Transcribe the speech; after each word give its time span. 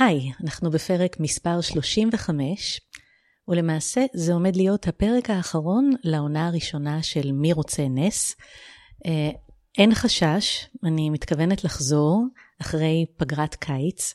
היי, 0.00 0.32
אנחנו 0.44 0.70
בפרק 0.70 1.20
מספר 1.20 1.60
35, 1.60 2.80
ולמעשה 3.48 4.04
זה 4.14 4.32
עומד 4.32 4.56
להיות 4.56 4.88
הפרק 4.88 5.30
האחרון 5.30 5.90
לעונה 6.04 6.46
הראשונה 6.46 7.02
של 7.02 7.32
מי 7.32 7.52
רוצה 7.52 7.88
נס. 7.88 8.36
אה, 9.06 9.30
אין 9.78 9.94
חשש, 9.94 10.66
אני 10.84 11.10
מתכוונת 11.10 11.64
לחזור 11.64 12.24
אחרי 12.60 13.06
פגרת 13.16 13.54
קיץ, 13.54 14.14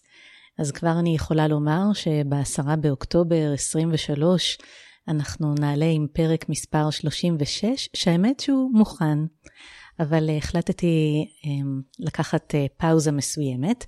אז 0.59 0.71
כבר 0.71 0.99
אני 0.99 1.15
יכולה 1.15 1.47
לומר 1.47 1.93
שב-10 1.93 2.75
באוקטובר 2.75 3.51
23 3.53 4.57
אנחנו 5.07 5.53
נעלה 5.59 5.85
עם 5.85 6.07
פרק 6.13 6.49
מספר 6.49 6.89
36, 6.89 7.89
שהאמת 7.93 8.39
שהוא 8.39 8.71
מוכן. 8.73 9.17
אבל 9.99 10.29
החלטתי 10.37 11.25
אמ, 11.45 11.81
לקחת 11.99 12.55
אה, 12.55 12.65
פאוזה 12.77 13.11
מסוימת, 13.11 13.85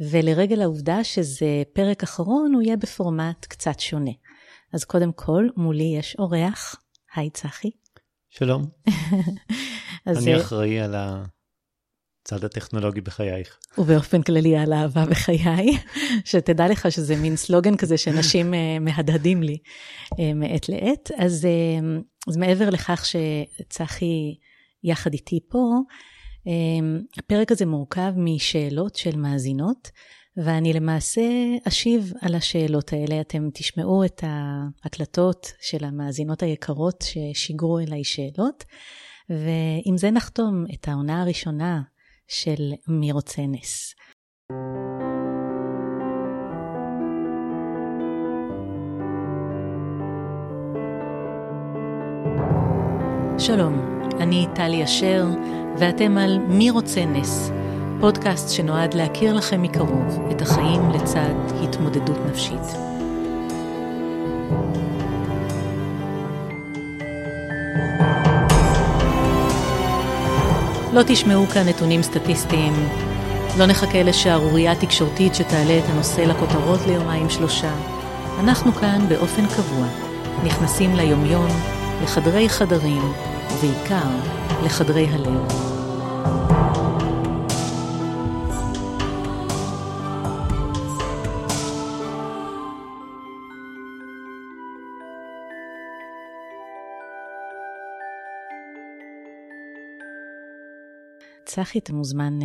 ולרגל 0.00 0.62
העובדה 0.62 1.04
שזה 1.04 1.62
פרק 1.72 2.02
אחרון, 2.02 2.54
הוא 2.54 2.62
יהיה 2.62 2.76
בפורמט 2.76 3.46
קצת 3.46 3.80
שונה. 3.80 4.10
אז 4.72 4.84
קודם 4.84 5.12
כל, 5.12 5.48
מולי 5.56 5.94
יש 5.98 6.16
אורח, 6.18 6.76
היי 7.14 7.30
צחי. 7.30 7.70
שלום. 8.30 8.66
אני 10.06 10.34
אה, 10.34 10.40
אחראי 10.40 10.80
על 10.80 10.94
הצד 10.94 12.44
הטכנולוגי 12.44 13.00
בחייך. 13.00 13.58
ובאופן 13.78 14.22
כללי 14.22 14.56
על 14.56 14.72
אהבה 14.72 15.06
בחיי, 15.06 15.66
שתדע 16.30 16.68
לך 16.68 16.92
שזה 16.92 17.16
מין 17.16 17.36
סלוגן 17.36 17.76
כזה 17.76 17.98
שאנשים 17.98 18.54
אה, 18.54 18.78
מהדהדים 18.80 19.42
לי 19.42 19.58
מעת 20.34 20.68
לעת. 20.68 21.10
אז, 21.18 21.46
אז 22.28 22.36
מעבר 22.36 22.70
לכך 22.70 23.06
שצחי 23.06 24.34
יחד 24.84 25.12
איתי 25.12 25.40
פה. 25.48 25.64
אמ, 26.46 27.00
הפרק 27.18 27.52
הזה 27.52 27.66
מורכב 27.66 28.12
משאלות 28.16 28.96
של 28.96 29.16
מאזינות, 29.16 29.90
ואני 30.36 30.72
למעשה 30.72 31.22
אשיב 31.68 32.12
על 32.20 32.34
השאלות 32.34 32.92
האלה. 32.92 33.20
אתם 33.20 33.48
תשמעו 33.54 34.04
את 34.04 34.24
ההקלטות 34.24 35.52
של 35.60 35.84
המאזינות 35.84 36.42
היקרות 36.42 37.04
ששיגרו 37.04 37.78
אליי 37.78 38.04
שאלות, 38.04 38.64
ועם 39.30 39.96
זה 39.96 40.10
נחתום 40.10 40.64
את 40.74 40.88
העונה 40.88 41.22
הראשונה 41.22 41.82
של 42.28 42.72
מי 42.88 43.12
רוצה 43.12 43.42
נס. 43.42 43.94
שלום, 53.38 53.99
אני 54.20 54.46
טלי 54.54 54.84
אשר, 54.84 55.24
ואתם 55.78 56.18
על 56.18 56.38
מי 56.48 56.70
רוצה 56.70 57.04
נס, 57.04 57.50
פודקאסט 58.00 58.48
שנועד 58.50 58.94
להכיר 58.94 59.34
לכם 59.34 59.62
מקרוב 59.62 60.18
את 60.30 60.42
החיים 60.42 60.90
לצד 60.90 61.34
התמודדות 61.62 62.18
נפשית. 62.30 62.60
לא 70.92 71.02
תשמעו 71.06 71.46
כאן 71.46 71.68
נתונים 71.68 72.02
סטטיסטיים, 72.02 72.72
לא 73.58 73.66
נחכה 73.66 74.02
לשערורייה 74.02 74.74
תקשורתית 74.74 75.34
שתעלה 75.34 75.78
את 75.78 75.84
הנושא 75.88 76.20
לכותרות 76.20 76.80
ליומיים 76.86 77.30
שלושה. 77.30 77.72
אנחנו 78.40 78.72
כאן 78.72 79.08
באופן 79.08 79.46
קבוע, 79.46 79.86
נכנסים 80.44 80.96
ליומיום, 80.96 81.48
לחדרי 82.02 82.48
חדרים, 82.48 83.02
ובעיקר 83.54 84.08
לחדרי 84.64 85.06
הלב. 85.06 85.70
צחי, 101.44 101.78
אתה 101.78 101.92
מוזמן 101.92 102.38
uh, 102.40 102.44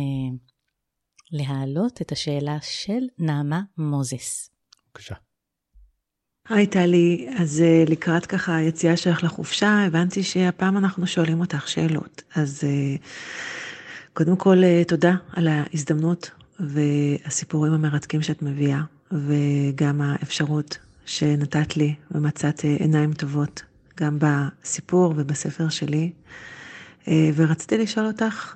להעלות 1.30 2.02
את 2.02 2.12
השאלה 2.12 2.58
של 2.62 3.00
נעמה 3.18 3.60
מוזס. 3.78 4.50
בבקשה. 4.86 5.25
היי 6.48 6.66
טלי, 6.66 7.28
אז 7.38 7.60
אה, 7.60 7.84
לקראת 7.88 8.26
ככה 8.26 8.56
היציאה 8.56 8.96
שלך 8.96 9.24
לחופשה, 9.24 9.84
הבנתי 9.86 10.22
שהפעם 10.22 10.76
אנחנו 10.76 11.06
שואלים 11.06 11.40
אותך 11.40 11.68
שאלות. 11.68 12.22
אז 12.34 12.64
אה, 12.64 12.96
קודם 14.14 14.36
כל, 14.36 14.64
אה, 14.64 14.82
תודה 14.88 15.14
על 15.32 15.48
ההזדמנות 15.48 16.30
והסיפורים 16.60 17.72
המרתקים 17.72 18.22
שאת 18.22 18.42
מביאה, 18.42 18.80
וגם 19.12 20.00
האפשרות 20.00 20.78
שנתת 21.06 21.76
לי 21.76 21.94
ומצאת 22.10 22.64
עיניים 22.64 23.12
טובות, 23.12 23.62
גם 24.00 24.18
בסיפור 24.20 25.14
ובספר 25.16 25.68
שלי. 25.68 26.12
ורציתי 27.08 27.78
לשאול 27.78 28.06
אותך, 28.06 28.54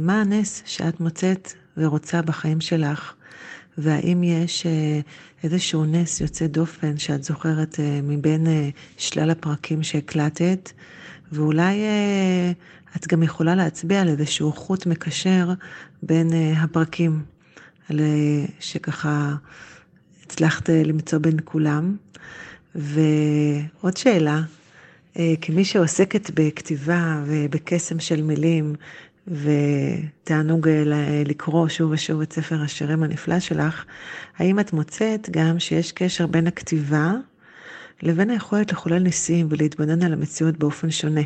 מה 0.00 0.20
הנס 0.20 0.62
שאת 0.66 1.00
מוצאת 1.00 1.52
ורוצה 1.76 2.22
בחיים 2.22 2.60
שלך, 2.60 3.14
והאם 3.78 4.22
יש 4.24 4.66
איזשהו 5.44 5.84
נס 5.84 6.20
יוצא 6.20 6.46
דופן 6.46 6.98
שאת 6.98 7.24
זוכרת 7.24 7.80
אה, 7.80 8.00
מבין 8.02 8.46
אה, 8.46 8.68
שלל 8.98 9.30
הפרקים 9.30 9.82
שהקלטת, 9.82 10.72
ואולי 11.32 11.80
אה, 11.80 12.52
את 12.96 13.06
גם 13.06 13.22
יכולה 13.22 13.54
להצביע 13.54 14.00
על 14.00 14.08
איזשהו 14.08 14.52
חוט 14.52 14.86
מקשר 14.86 15.48
בין 16.02 16.30
הפרקים, 16.56 17.22
שככה 18.60 19.34
הצלחת 20.24 20.68
למצוא 20.70 21.18
בין 21.18 21.36
כולם. 21.44 21.96
ועוד 22.74 23.96
שאלה, 23.96 24.42
כמי 25.40 25.64
שעוסקת 25.64 26.30
בכתיבה 26.34 27.22
ובקסם 27.26 28.00
של 28.00 28.22
מילים 28.22 28.74
ותענוג 29.28 30.68
לקרוא 31.26 31.68
שוב 31.68 31.90
ושוב 31.90 32.20
את 32.20 32.32
ספר 32.32 32.62
השירים 32.62 33.02
הנפלא 33.02 33.40
שלך, 33.40 33.84
האם 34.36 34.60
את 34.60 34.72
מוצאת 34.72 35.30
גם 35.30 35.58
שיש 35.58 35.92
קשר 35.92 36.26
בין 36.26 36.46
הכתיבה 36.46 37.12
לבין 38.02 38.30
היכולת 38.30 38.72
לחולל 38.72 38.98
ניסים 38.98 39.46
ולהתבונן 39.50 40.02
על 40.02 40.12
המציאות 40.12 40.56
באופן 40.56 40.90
שונה? 40.90 41.22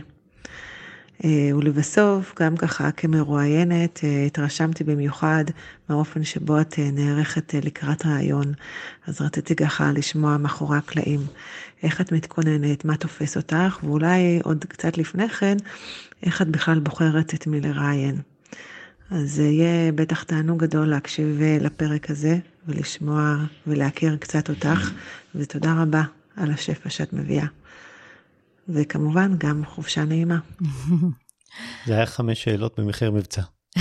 אה, 1.25 1.57
ולבסוף, 1.57 2.35
גם 2.41 2.57
ככה 2.57 2.91
כמרואיינת, 2.91 4.01
אה, 4.05 4.25
התרשמתי 4.27 4.85
במיוחד 4.85 5.45
מהאופן 5.89 6.25
שבו 6.25 6.61
את 6.61 6.75
אה, 6.79 6.91
נערכת 6.91 7.55
לקראת 7.63 8.07
ראיון. 8.07 8.53
אז 9.07 9.21
רציתי 9.21 9.57
ככה 9.57 9.93
לשמוע 9.93 10.37
מאחורי 10.37 10.79
הקלעים 10.79 11.21
איך 11.83 12.01
את 12.01 12.13
מתכוננת, 12.13 12.85
מה 12.85 12.97
תופס 12.97 13.37
אותך, 13.37 13.79
ואולי 13.83 14.41
עוד 14.45 14.65
קצת 14.69 14.99
לפני 14.99 15.29
כן, 15.29 15.57
איך 16.23 16.43
את 16.43 16.49
בכלל 16.49 16.79
בוחרת 16.79 17.35
את 17.35 17.47
מי 17.47 17.61
לראיין. 17.61 18.17
אז 19.11 19.31
זה 19.33 19.43
יהיה 19.43 19.93
בטח 19.93 20.23
תענוג 20.23 20.59
גדול 20.65 20.89
להקשיב 20.89 21.41
לפרק 21.61 22.11
הזה 22.11 22.39
ולשמוע 22.69 23.37
ולהכיר 23.67 24.17
קצת 24.17 24.49
אותך, 24.49 24.91
ותודה 25.35 25.83
רבה 25.83 26.03
על 26.37 26.51
השפע 26.51 26.91
שאת 26.91 27.13
מביאה. 27.13 27.47
וכמובן 28.75 29.35
גם 29.39 29.63
חופשה 29.67 30.05
נעימה. 30.05 30.39
זה 31.87 31.95
היה 31.95 32.07
חמש 32.07 32.45
שאלות 32.45 32.81
במחיר 32.81 33.11
מבצע. 33.11 33.43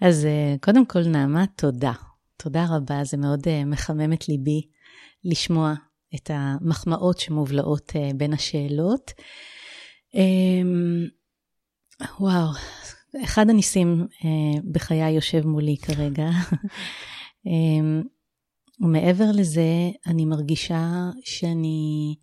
אז 0.00 0.24
אה, 0.24 0.54
קודם 0.60 0.86
כל, 0.86 1.02
נעמה, 1.08 1.44
תודה. 1.46 1.92
תודה 2.36 2.66
רבה, 2.70 3.04
זה 3.04 3.16
מאוד 3.16 3.48
אה, 3.48 3.64
מחמם 3.64 4.12
את 4.12 4.28
ליבי 4.28 4.62
לשמוע 5.24 5.74
את 6.14 6.30
המחמאות 6.34 7.18
שמובלעות 7.18 7.92
אה, 7.96 8.10
בין 8.16 8.32
השאלות. 8.32 9.12
אמ, 10.14 11.06
וואו, 12.20 12.48
אחד 13.24 13.50
הניסים 13.50 14.06
בחיי 14.72 15.10
יושב 15.10 15.46
מולי 15.46 15.76
כרגע. 15.76 16.28
אמ, 17.46 18.02
ומעבר 18.80 19.30
לזה, 19.34 19.90
אני 20.06 20.24
מרגישה 20.24 21.10
שאני 21.24 22.16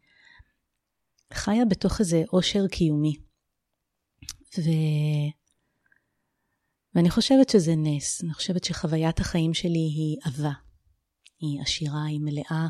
חיה 1.34 1.66
בתוך 1.66 2.00
איזה 2.00 2.24
עושר 2.30 2.68
קיומי. 2.68 3.16
ו... 4.58 4.70
ואני 6.96 7.10
חושבת 7.10 7.50
שזה 7.50 7.74
נס, 7.76 8.24
אני 8.24 8.34
חושבת 8.34 8.64
שחוויית 8.64 9.20
החיים 9.20 9.54
שלי 9.54 9.80
היא 9.80 10.18
עבה. 10.26 10.52
היא 11.40 11.62
עשירה, 11.62 12.04
היא 12.04 12.20
מלאה, 12.20 12.68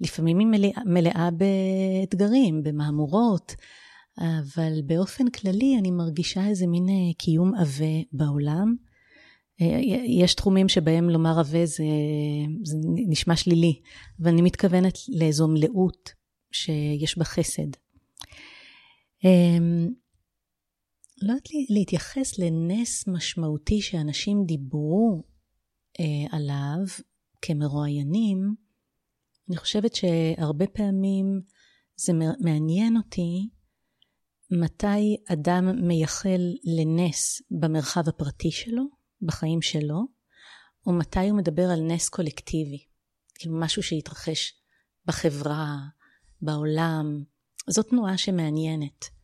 לפעמים 0.00 0.38
היא 0.38 0.46
מלאה, 0.46 0.84
מלאה 0.86 1.28
באתגרים, 1.30 2.62
במהמורות, 2.62 3.54
אבל 4.18 4.82
באופן 4.86 5.30
כללי 5.30 5.76
אני 5.78 5.90
מרגישה 5.90 6.46
איזה 6.46 6.66
מין 6.66 6.88
אה, 6.88 7.14
קיום 7.18 7.54
עבה 7.54 8.02
בעולם. 8.12 8.74
אה, 9.60 9.80
יש 10.06 10.34
תחומים 10.34 10.68
שבהם 10.68 11.10
לומר 11.10 11.38
עבה 11.38 11.66
זה, 11.66 11.84
זה 12.64 12.76
נשמע 13.08 13.36
שלילי, 13.36 13.80
אבל 14.22 14.28
אני 14.28 14.42
מתכוונת 14.42 14.98
לאיזו 15.08 15.48
מלאות 15.48 16.10
שיש 16.52 17.18
בה 17.18 17.24
חסד, 17.24 17.70
לא 21.22 21.32
יודעת 21.32 21.48
להתייחס 21.70 22.38
לנס 22.38 23.08
משמעותי 23.08 23.82
שאנשים 23.82 24.44
דיברו 24.46 25.22
אה, 26.00 26.36
עליו, 26.36 27.04
כמרואיינים, 27.42 28.54
אני 29.48 29.56
חושבת 29.56 29.94
שהרבה 29.94 30.66
פעמים 30.66 31.40
זה 31.96 32.12
מעניין 32.40 32.96
אותי 32.96 33.48
מתי 34.50 35.16
אדם 35.32 35.86
מייחל 35.88 36.40
לנס 36.64 37.42
במרחב 37.50 38.08
הפרטי 38.08 38.50
שלו, 38.50 38.82
בחיים 39.22 39.62
שלו, 39.62 40.06
או 40.86 40.92
מתי 40.92 41.28
הוא 41.28 41.38
מדבר 41.38 41.70
על 41.70 41.80
נס 41.80 42.08
קולקטיבי, 42.08 42.84
כאילו 43.34 43.60
משהו 43.60 43.82
שהתרחש 43.82 44.54
בחברה, 45.06 45.76
בעולם. 46.42 47.24
זו 47.70 47.82
תנועה 47.82 48.18
שמעניינת. 48.18 49.20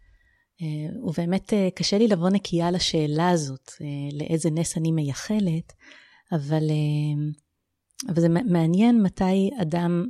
אה, 0.63 1.01
ובאמת 1.03 1.53
אה, 1.53 1.69
קשה 1.75 1.99
לי 1.99 2.09
לבוא 2.09 2.31
נקייה 2.31 2.71
לשאלה 2.71 3.29
הזאת, 3.31 3.71
אה, 3.81 4.19
לאיזה 4.19 4.51
נס 4.51 4.79
אני 4.79 4.93
מייחלת, 4.93 5.73
אבל, 6.33 6.63
אבל 8.09 8.21
זה 8.21 8.29
מעניין 8.29 9.03
מתי 9.03 9.51
אדם 9.63 10.07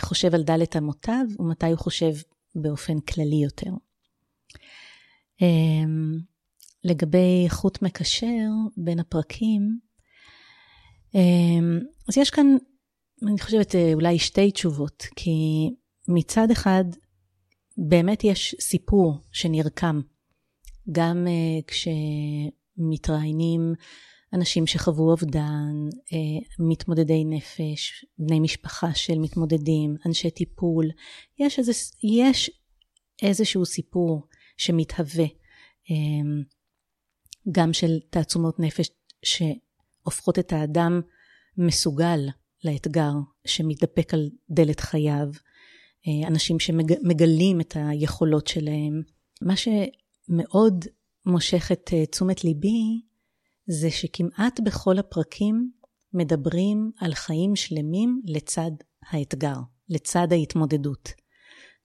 חושב 0.00 0.34
על 0.34 0.42
דלת 0.42 0.76
אמותיו 0.76 1.24
ומתי 1.38 1.66
הוא 1.66 1.78
חושב 1.78 2.12
באופן 2.54 3.00
כללי 3.00 3.36
יותר. 3.44 3.70
לגבי 6.84 7.46
חוט 7.48 7.82
מקשר 7.82 8.48
בין 8.76 8.98
הפרקים, 8.98 9.78
אז 12.08 12.18
יש 12.18 12.30
כאן, 12.30 12.46
אני 13.22 13.40
חושבת, 13.40 13.74
אולי 13.94 14.18
שתי 14.18 14.50
תשובות, 14.50 15.06
כי 15.16 15.30
מצד 16.08 16.50
אחד, 16.50 16.84
באמת 17.78 18.24
יש 18.24 18.54
סיפור 18.60 19.18
שנרקם, 19.32 20.00
גם 20.92 21.26
uh, 21.26 21.30
כשמתראיינים 22.76 23.74
אנשים 24.32 24.66
שחוו 24.66 25.10
אובדן, 25.10 25.88
uh, 25.90 25.94
מתמודדי 26.58 27.24
נפש, 27.24 28.04
בני 28.18 28.40
משפחה 28.40 28.94
של 28.94 29.18
מתמודדים, 29.18 29.96
אנשי 30.06 30.30
טיפול, 30.30 30.86
יש, 31.38 31.58
איזה, 31.58 31.72
יש 32.22 32.50
איזשהו 33.22 33.66
סיפור 33.66 34.22
שמתהווה, 34.56 35.26
um, 35.26 35.90
גם 37.52 37.72
של 37.72 37.98
תעצומות 38.10 38.60
נפש 38.60 38.90
שהופכות 39.22 40.38
את 40.38 40.52
האדם 40.52 41.00
מסוגל 41.56 42.20
לאתגר 42.64 43.12
שמתדפק 43.46 44.14
על 44.14 44.30
דלת 44.50 44.80
חייו, 44.80 45.28
אנשים 46.26 46.60
שמגלים 46.60 47.60
את 47.60 47.76
היכולות 47.76 48.46
שלהם. 48.46 49.02
מה 49.42 49.54
שמאוד 49.56 50.84
מושך 51.26 51.72
את 51.72 51.90
אה, 51.92 52.06
תשומת 52.06 52.44
ליבי 52.44 53.00
זה 53.66 53.90
שכמעט 53.90 54.60
בכל 54.60 54.98
הפרקים 54.98 55.70
מדברים 56.14 56.90
על 56.98 57.14
חיים 57.14 57.56
שלמים 57.56 58.20
לצד 58.24 58.70
האתגר, 59.10 59.56
לצד 59.88 60.32
ההתמודדות. 60.32 61.12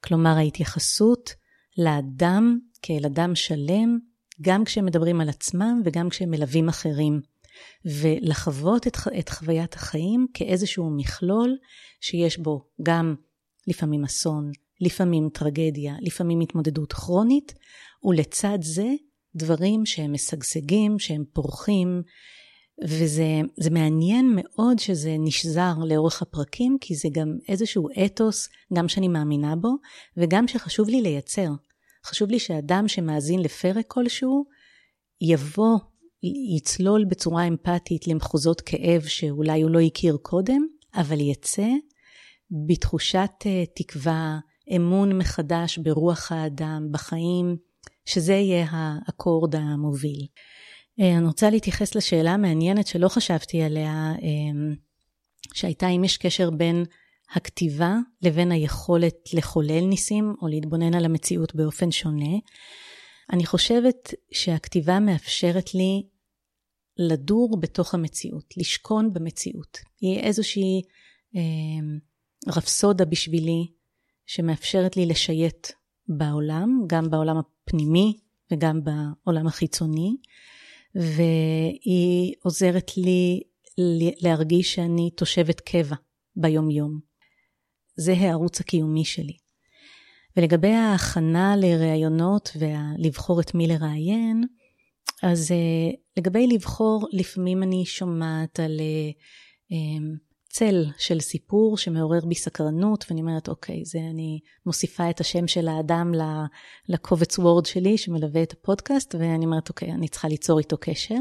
כלומר 0.03 0.29
ההתייחסות 0.37 1.29
לאדם 1.77 2.59
כאל 2.81 3.05
אדם 3.05 3.35
שלם, 3.35 3.99
גם 4.41 4.63
כשהם 4.63 4.85
מדברים 4.85 5.21
על 5.21 5.29
עצמם 5.29 5.81
וגם 5.85 6.09
כשהם 6.09 6.29
מלווים 6.29 6.69
אחרים. 6.69 7.21
ולחוות 7.85 8.87
את, 8.87 8.97
את 9.19 9.29
חוויית 9.29 9.73
החיים 9.73 10.27
כאיזשהו 10.33 10.89
מכלול 10.89 11.57
שיש 12.01 12.37
בו 12.37 12.61
גם 12.83 13.15
לפעמים 13.67 14.03
אסון, 14.03 14.51
לפעמים 14.81 15.29
טרגדיה, 15.33 15.95
לפעמים 16.01 16.39
התמודדות 16.39 16.93
כרונית, 16.93 17.53
ולצד 18.03 18.57
זה 18.61 18.93
דברים 19.35 19.85
שהם 19.85 20.13
משגשגים, 20.13 20.99
שהם 20.99 21.23
פורחים, 21.33 22.01
וזה 22.83 23.41
מעניין 23.71 24.31
מאוד 24.35 24.79
שזה 24.79 25.15
נשזר 25.19 25.73
לאורך 25.87 26.21
הפרקים, 26.21 26.77
כי 26.81 26.95
זה 26.95 27.09
גם 27.11 27.37
איזשהו 27.49 27.87
אתוס, 28.05 28.49
גם 28.73 28.87
שאני 28.87 29.07
מאמינה 29.07 29.55
בו, 29.55 29.69
וגם 30.17 30.47
שחשוב 30.47 30.89
לי 30.89 31.01
לייצר. 31.01 31.49
חשוב 32.05 32.29
לי 32.29 32.39
שאדם 32.39 32.87
שמאזין 32.87 33.39
לפרק 33.39 33.85
כלשהו, 33.87 34.45
יבוא, 35.21 35.77
יצלול 36.55 37.05
בצורה 37.05 37.47
אמפתית 37.47 38.07
למחוזות 38.07 38.61
כאב 38.61 39.01
שאולי 39.01 39.61
הוא 39.61 39.71
לא 39.71 39.79
הכיר 39.79 40.17
קודם, 40.21 40.61
אבל 40.95 41.19
יצא 41.19 41.67
בתחושת 42.67 43.31
אה, 43.45 43.63
תקווה, 43.75 44.39
אמון 44.75 45.17
מחדש 45.17 45.77
ברוח 45.77 46.31
האדם, 46.31 46.87
בחיים, 46.91 47.57
שזה 48.05 48.33
יהיה 48.33 48.67
האקורד 48.69 49.55
המוביל. 49.55 50.27
אה, 50.99 51.17
אני 51.17 51.25
רוצה 51.25 51.49
להתייחס 51.49 51.95
לשאלה 51.95 52.31
המעניינת 52.31 52.87
שלא 52.87 53.07
חשבתי 53.07 53.61
עליה, 53.61 54.13
אה, 54.21 54.73
שהייתה 55.53 55.87
אם 55.87 56.03
יש 56.03 56.17
קשר 56.17 56.49
בין 56.49 56.85
הכתיבה 57.35 57.95
לבין 58.21 58.51
היכולת 58.51 59.15
לחולל 59.33 59.85
ניסים 59.85 60.35
או 60.41 60.47
להתבונן 60.47 60.93
על 60.93 61.05
המציאות 61.05 61.55
באופן 61.55 61.91
שונה. 61.91 62.37
אני 63.33 63.45
חושבת 63.45 64.13
שהכתיבה 64.31 64.99
מאפשרת 64.99 65.73
לי 65.73 66.03
לדור 66.97 67.59
בתוך 67.59 67.93
המציאות, 67.93 68.45
לשכון 68.57 69.13
במציאות. 69.13 69.77
היא 70.01 70.19
איזושהי 70.19 70.81
רפסודה 72.47 73.05
בשבילי, 73.05 73.67
שמאפשרת 74.25 74.97
לי 74.97 75.05
לשייט 75.05 75.67
בעולם, 76.07 76.83
גם 76.87 77.09
בעולם 77.09 77.35
הפנימי 77.37 78.17
וגם 78.51 78.79
בעולם 78.83 79.47
החיצוני, 79.47 80.15
והיא 80.95 82.33
עוזרת 82.43 82.97
לי 82.97 83.41
להרגיש 84.21 84.75
שאני 84.75 85.09
תושבת 85.11 85.59
קבע 85.59 85.95
ביומיום. 86.35 86.99
זה 87.95 88.13
הערוץ 88.13 88.61
הקיומי 88.61 89.05
שלי. 89.05 89.37
ולגבי 90.37 90.71
ההכנה 90.71 91.55
לראיונות 91.57 92.57
ולבחור 92.59 93.41
את 93.41 93.55
מי 93.55 93.67
לראיין, 93.67 94.43
אז 95.23 95.51
uh, 95.51 95.95
לגבי 96.17 96.47
לבחור, 96.47 97.07
לפעמים 97.11 97.63
אני 97.63 97.85
שומעת 97.85 98.59
על 98.59 98.79
uh, 99.69 99.73
צל 100.53 100.85
של 100.97 101.19
סיפור 101.19 101.77
שמעורר 101.77 102.19
בי 102.25 102.35
סקרנות, 102.35 103.05
ואני 103.09 103.21
אומרת, 103.21 103.47
אוקיי, 103.49 103.85
זה 103.85 103.99
אני 103.99 104.39
מוסיפה 104.65 105.09
את 105.09 105.19
השם 105.19 105.47
של 105.47 105.67
האדם 105.67 106.11
לקובץ 106.89 107.39
וורד 107.39 107.65
שלי 107.65 107.97
שמלווה 107.97 108.43
את 108.43 108.53
הפודקאסט, 108.53 109.15
ואני 109.15 109.45
אומרת, 109.45 109.69
אוקיי, 109.69 109.91
אני 109.91 110.07
צריכה 110.07 110.27
ליצור 110.27 110.59
איתו 110.59 110.77
קשר. 110.79 111.19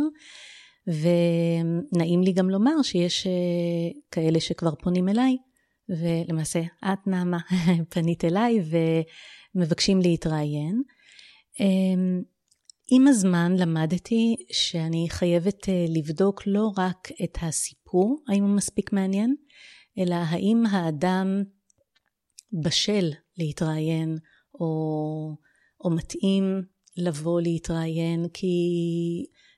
ונעים 0.87 2.23
לי 2.23 2.33
גם 2.33 2.51
לומר 2.51 2.83
שיש 2.83 3.27
אה, 3.27 4.01
כאלה 4.11 4.41
שכבר 4.41 4.75
פונים 4.75 5.09
אליי, 5.09 5.37
ולמעשה 5.89 6.61
את, 6.85 7.07
נעמה, 7.07 7.39
פנית 7.95 8.25
אליי 8.25 8.61
ומבקשים 9.55 10.01
להתראיין. 10.01 10.83
אמ, 11.61 12.23
עם 12.95 13.09
הזמן 13.09 13.53
למדתי 13.57 14.37
שאני 14.53 15.07
חייבת 15.11 15.69
אה, 15.69 15.85
לבדוק 15.89 16.43
לא 16.47 16.71
רק 16.79 17.09
את 17.25 17.39
הסיפור, 17.43 18.23
האם 18.29 18.43
הוא 18.43 18.57
מספיק 18.57 18.93
מעניין, 18.93 19.35
אלא 19.99 20.15
האם 20.15 20.65
האדם 20.71 21.43
בשל 22.63 23.11
להתראיין, 23.39 24.19
או, 24.55 24.67
או 25.85 25.91
מתאים 25.91 26.63
לבוא 26.97 27.41
להתראיין, 27.41 28.27
כי 28.35 28.47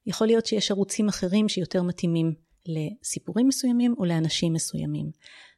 יכול 0.06 0.26
להיות 0.26 0.46
שיש 0.46 0.70
ערוצים 0.70 1.08
אחרים 1.08 1.48
שיותר 1.48 1.82
מתאימים 1.82 2.34
לסיפורים 2.66 3.48
מסוימים 3.48 3.94
או 3.98 4.04
לאנשים 4.04 4.52
מסוימים. 4.52 5.10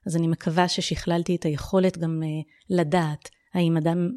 אז 0.07 0.17
אני 0.17 0.27
מקווה 0.27 0.69
ששכללתי 0.69 1.37
את 1.37 1.45
היכולת 1.45 1.99
גם 1.99 2.23
אה, 2.23 2.29
לדעת 2.77 3.29
האם 3.55 3.77
אדם 3.77 4.11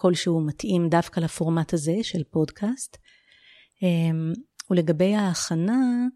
כלשהו 0.00 0.40
מתאים 0.40 0.88
דווקא 0.88 1.20
לפורמט 1.20 1.74
הזה 1.74 1.96
של 2.02 2.22
פודקאסט. 2.30 2.96
אמ, 3.82 4.32
ולגבי 4.70 5.14
ההכנה, 5.14 6.06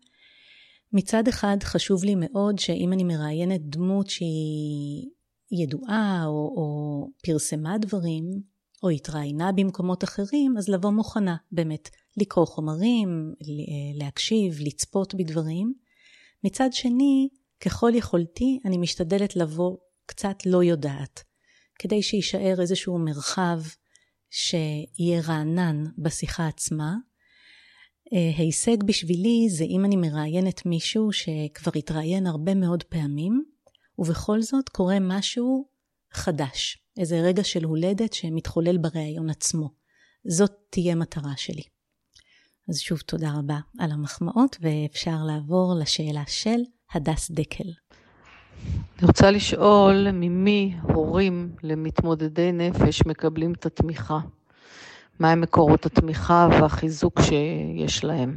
מצד 0.93 1.29
אחד 1.29 1.57
חשוב 1.63 2.05
לי 2.05 2.15
מאוד 2.17 2.59
שאם 2.59 2.93
אני 2.93 3.05
מראיינת 3.05 3.61
דמות 3.63 4.11
שהיא 4.11 5.11
ידועה 5.51 6.23
או, 6.27 6.55
או 6.57 7.09
פרסמה 7.25 7.79
דברים, 7.79 8.25
או 8.83 8.91
התראיינה 8.91 9.53
במקומות 9.53 10.05
אחרים, 10.05 10.59
אז 10.59 10.69
לבוא 10.69 10.91
מוכנה 10.91 11.37
באמת, 11.53 11.89
לקרוא 12.17 12.47
חומרים, 12.47 13.35
להקשיב, 13.95 14.61
לצפות 14.61 15.15
בדברים. 15.15 15.75
מצד 16.45 16.73
שני, 16.73 17.29
ככל 17.61 17.91
יכולתי, 17.95 18.61
אני 18.65 18.79
משתדלת 18.79 19.37
לבוא 19.37 19.77
קצת 20.07 20.37
לא 20.47 20.63
יודעת. 20.63 21.32
כדי 21.83 22.03
שיישאר 22.03 22.61
איזשהו 22.61 22.99
מרחב 22.99 23.61
שיהיה 24.31 25.21
רענן 25.29 25.85
בשיחה 25.99 26.49
עצמה. 26.49 26.95
ההישג 28.37 28.83
בשבילי 28.83 29.47
זה 29.51 29.65
אם 29.65 29.85
אני 29.85 29.97
מראיינת 29.97 30.67
מישהו 30.67 31.13
שכבר 31.13 31.73
התראיין 31.77 32.27
הרבה 32.27 32.55
מאוד 32.55 32.83
פעמים, 32.83 33.45
ובכל 33.99 34.43
זאת 34.43 34.69
קורה 34.69 34.97
משהו 35.01 35.69
חדש, 36.13 36.79
איזה 36.99 37.21
רגע 37.21 37.45
של 37.45 37.65
הולדת 37.65 38.13
שמתחולל 38.13 38.79
בראיון 38.79 39.31
עצמו. 39.31 39.71
זאת 40.25 40.53
תהיה 40.71 40.95
מטרה 40.95 41.33
שלי. 41.37 41.63
אז 42.69 42.79
שוב 42.79 42.99
תודה 42.99 43.33
רבה 43.39 43.59
על 43.79 43.91
המחמאות, 43.91 44.57
ואפשר 44.61 45.17
לעבור 45.27 45.75
לשאלה 45.81 46.25
של 46.27 46.61
הדס 46.93 47.31
דקל. 47.31 47.69
אני 48.99 49.07
רוצה 49.07 49.31
לשאול 49.31 50.11
ממי 50.13 50.77
הורים 50.83 51.53
למתמודדי 51.63 52.53
נפש 52.53 53.07
מקבלים 53.07 53.53
את 53.53 53.67
התמיכה? 53.67 54.19
מהם 55.21 55.41
מקורות 55.41 55.87
התמיכה 55.87 56.49
והחיזוק 56.53 57.21
שיש 57.21 58.05
להם? 58.05 58.37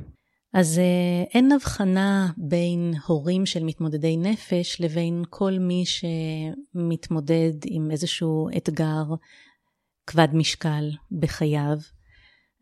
אז 0.53 0.79
אה, 0.79 1.23
אין 1.33 1.51
הבחנה 1.51 2.29
בין 2.37 2.93
הורים 3.07 3.45
של 3.45 3.63
מתמודדי 3.63 4.17
נפש 4.17 4.81
לבין 4.81 5.23
כל 5.29 5.51
מי 5.59 5.83
שמתמודד 5.85 7.53
עם 7.65 7.91
איזשהו 7.91 8.49
אתגר 8.57 9.03
כבד 10.07 10.27
משקל 10.33 10.91
בחייו. 11.11 11.77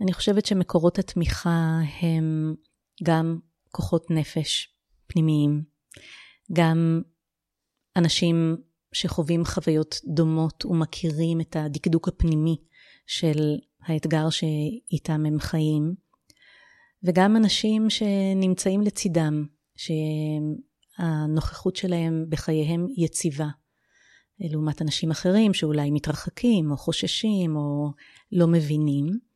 אני 0.01 0.13
חושבת 0.13 0.45
שמקורות 0.45 0.99
התמיכה 0.99 1.79
הם 2.01 2.55
גם 3.03 3.39
כוחות 3.71 4.11
נפש 4.11 4.69
פנימיים, 5.07 5.63
גם 6.53 7.01
אנשים 7.95 8.55
שחווים 8.93 9.45
חוויות 9.45 10.01
דומות 10.05 10.65
ומכירים 10.65 11.41
את 11.41 11.55
הדקדוק 11.55 12.07
הפנימי 12.07 12.57
של 13.07 13.57
האתגר 13.85 14.29
שאיתם 14.29 15.25
הם 15.25 15.39
חיים, 15.39 15.95
וגם 17.03 17.35
אנשים 17.35 17.89
שנמצאים 17.89 18.81
לצידם, 18.81 19.45
שהנוכחות 20.95 21.75
שלהם 21.75 22.25
בחייהם 22.29 22.87
יציבה, 22.97 23.47
לעומת 24.39 24.81
אנשים 24.81 25.11
אחרים 25.11 25.53
שאולי 25.53 25.91
מתרחקים 25.91 26.71
או 26.71 26.77
חוששים 26.77 27.55
או 27.55 27.91
לא 28.31 28.47
מבינים. 28.47 29.32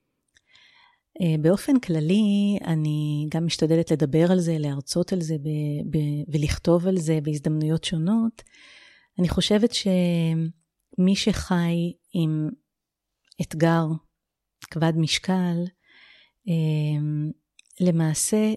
אה, 1.21 1.35
באופן 1.41 1.79
כללי, 1.79 2.57
אני 2.65 3.27
גם 3.29 3.45
משתדלת 3.45 3.91
לדבר 3.91 4.31
על 4.31 4.39
זה, 4.39 4.57
להרצות 4.57 5.13
על 5.13 5.21
זה 5.21 5.35
ב- 5.37 5.97
ב- 5.97 6.33
ולכתוב 6.33 6.87
על 6.87 6.97
זה 6.97 7.19
בהזדמנויות 7.23 7.83
שונות. 7.83 8.41
אני 9.19 9.29
חושבת 9.29 9.73
שמי 9.73 11.15
שחי 11.15 11.93
עם 12.13 12.49
אתגר 13.41 13.85
כבד 14.71 14.93
משקל, 14.95 15.57
אה, 16.47 17.01
למעשה 17.79 18.53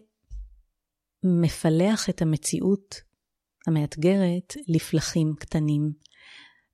מפלח 1.24 2.10
את 2.10 2.22
המציאות 2.22 2.94
המאתגרת 3.66 4.56
לפלחים 4.68 5.34
קטנים. 5.38 5.92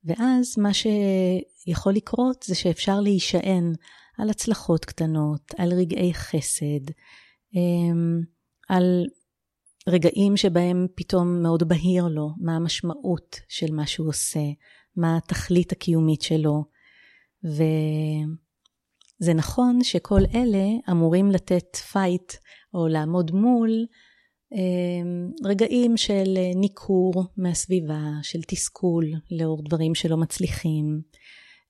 ואז 0.05 0.59
מה 0.59 0.71
שיכול 0.75 1.93
לקרות 1.93 2.43
זה 2.43 2.55
שאפשר 2.55 3.01
להישען 3.01 3.73
על 4.19 4.31
הצלחות 4.31 4.85
קטנות, 4.85 5.55
על 5.59 5.73
רגעי 5.73 6.15
חסד, 6.15 6.91
אמ, 7.55 8.21
על 8.69 9.07
רגעים 9.89 10.37
שבהם 10.37 10.87
פתאום 10.95 11.43
מאוד 11.43 11.69
בהיר 11.69 12.09
לו 12.09 12.31
מה 12.41 12.57
המשמעות 12.57 13.41
של 13.49 13.73
מה 13.73 13.87
שהוא 13.87 14.09
עושה, 14.09 14.41
מה 14.97 15.17
התכלית 15.17 15.73
הקיומית 15.73 16.23
שלו. 16.23 16.65
וזה 17.45 17.65
נכון 19.35 19.85
שכל 19.85 20.21
אלה 20.35 20.67
אמורים 20.91 21.31
לתת 21.31 21.77
פייט 21.77 22.33
או 22.75 22.89
לעמוד 22.89 23.31
מול 23.31 23.71
אמ, 24.53 25.31
רגעים 25.45 25.97
של 25.97 26.39
ניכור 26.55 27.25
מהסביבה, 27.37 28.03
של 28.23 28.43
תסכול 28.43 29.05
לאור 29.31 29.63
דברים 29.65 29.95
שלא 29.95 30.17
מצליחים, 30.17 31.01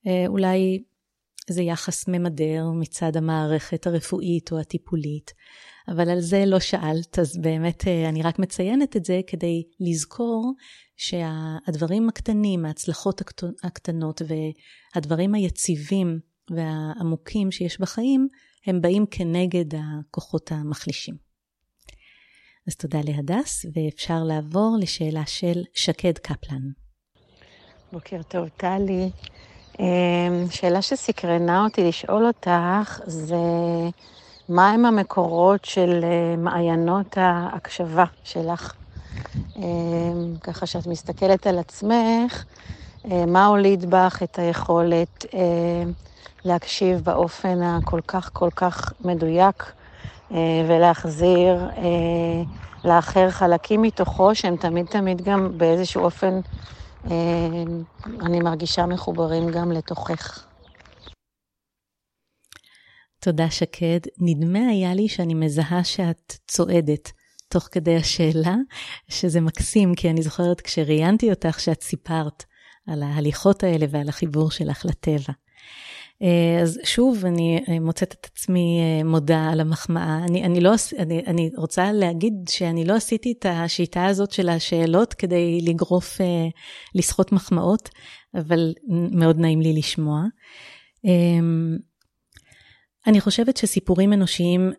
אה, 0.06 0.24
אולי 0.26 0.82
איזה 1.48 1.62
יחס 1.62 2.08
ממדר 2.08 2.70
מצד 2.74 3.16
המערכת 3.16 3.86
הרפואית 3.86 4.52
או 4.52 4.58
הטיפולית, 4.58 5.32
אבל 5.88 6.10
על 6.10 6.20
זה 6.20 6.46
לא 6.46 6.60
שאלת, 6.60 7.18
אז 7.18 7.36
באמת 7.36 7.88
אה, 7.88 8.08
אני 8.08 8.22
רק 8.22 8.38
מציינת 8.38 8.96
את 8.96 9.04
זה 9.04 9.20
כדי 9.26 9.62
לזכור 9.80 10.52
שהדברים 10.96 12.08
הקטנים, 12.08 12.64
ההצלחות 12.64 13.22
הקטנות 13.62 14.22
והדברים 14.94 15.34
היציבים 15.34 16.20
והעמוקים 16.50 17.50
שיש 17.50 17.80
בחיים, 17.80 18.28
הם 18.66 18.80
באים 18.80 19.06
כנגד 19.10 19.64
הכוחות 19.74 20.52
המחלישים. 20.52 21.14
אז 22.68 22.76
תודה 22.76 22.98
להדס, 23.04 23.66
ואפשר 23.74 24.24
לעבור 24.24 24.76
לשאלה 24.80 25.26
של 25.26 25.62
שקד 25.74 26.18
קפלן. 26.18 26.62
בוקר 27.92 28.22
טוב, 28.22 28.48
טלי. 28.48 29.10
אמ, 29.78 30.46
שאלה 30.50 30.82
שסקרנה 30.82 31.64
אותי 31.64 31.88
לשאול 31.88 32.26
אותך 32.26 33.00
זה 33.06 33.36
מהם 34.48 34.84
המקורות 34.84 35.64
של 35.64 36.00
אה, 36.04 36.36
מעיינות 36.36 37.18
ההקשבה 37.18 38.04
שלך? 38.24 38.72
אמ, 39.56 39.62
ככה 40.42 40.66
שאת 40.66 40.86
מסתכלת 40.86 41.46
על 41.46 41.58
עצמך, 41.58 42.44
אה, 43.10 43.26
מה 43.26 43.46
הוליד 43.46 43.90
בך 43.90 44.22
את 44.22 44.38
היכולת 44.38 45.24
אה, 45.34 45.40
להקשיב 46.44 47.00
באופן 47.00 47.62
הכל 47.62 48.00
כך 48.06 48.30
כל 48.32 48.50
כך 48.56 48.92
מדויק 49.00 49.72
ולהחזיר 50.68 51.68
לאחר 52.84 53.30
חלקים 53.30 53.82
מתוכו 53.82 54.34
שהם 54.34 54.56
תמיד 54.56 54.86
תמיד 54.86 55.22
גם 55.22 55.50
באיזשהו 55.56 56.04
אופן 56.04 56.40
אני 58.20 58.40
מרגישה 58.40 58.86
מחוברים 58.86 59.50
גם 59.50 59.72
לתוכך. 59.72 60.46
תודה, 63.20 63.50
שקד. 63.50 64.00
נדמה 64.18 64.58
היה 64.70 64.94
לי 64.94 65.08
שאני 65.08 65.34
מזהה 65.34 65.84
שאת 65.84 66.32
צועדת 66.48 67.12
תוך 67.48 67.68
כדי 67.72 67.96
השאלה, 67.96 68.54
שזה 69.08 69.40
מקסים, 69.40 69.94
כי 69.94 70.10
אני 70.10 70.22
זוכרת 70.22 70.60
כשראיינתי 70.60 71.30
אותך 71.30 71.60
שאת 71.60 71.82
סיפרת 71.82 72.44
על 72.86 73.02
ההליכות 73.02 73.62
האלה 73.62 73.86
ועל 73.90 74.08
החיבור 74.08 74.50
שלך 74.50 74.84
לטבע. 74.84 75.32
אה, 76.22 76.62
אז 76.62 76.80
שוב, 76.84 77.26
אני 77.26 77.60
אה, 77.68 77.80
מוצאת 77.80 78.12
את 78.12 78.26
עצמי 78.32 78.80
אה, 78.80 79.04
מודה 79.04 79.48
על 79.52 79.60
המחמאה. 79.60 80.24
אני, 80.24 80.44
אני, 80.44 80.60
לא, 80.60 80.72
אני, 80.98 81.22
אני 81.26 81.50
רוצה 81.56 81.92
להגיד 81.92 82.32
שאני 82.48 82.84
לא 82.84 82.94
עשיתי 82.94 83.34
את 83.38 83.46
השיטה 83.48 84.06
הזאת 84.06 84.32
של 84.32 84.48
השאלות 84.48 85.14
כדי 85.14 85.60
לגרוף, 85.60 86.18
לסחוט 86.94 87.32
מחמאות, 87.32 87.88
אבל 88.34 88.74
מאוד 89.12 89.38
נעים 89.38 89.60
לי 89.60 89.72
לשמוע. 89.72 90.22
אני 93.06 93.20
חושבת 93.20 93.56
שסיפורים 93.56 94.12
אנושיים 94.12 94.72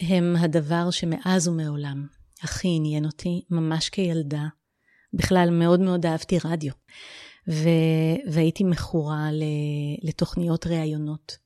הם 0.00 0.36
הדבר 0.38 0.90
שמאז 0.90 1.48
ומעולם 1.48 2.06
הכי 2.42 2.68
עניין 2.76 3.04
אותי, 3.04 3.42
ממש 3.50 3.88
כילדה. 3.88 4.42
בכלל, 5.12 5.48
מאוד 5.50 5.80
מאוד 5.80 6.06
אהבתי 6.06 6.38
רדיו. 6.44 6.72
ו- 7.48 8.32
והייתי 8.32 8.64
מכורה 8.64 9.28
לתוכניות 10.02 10.66
ראיונות. 10.66 11.36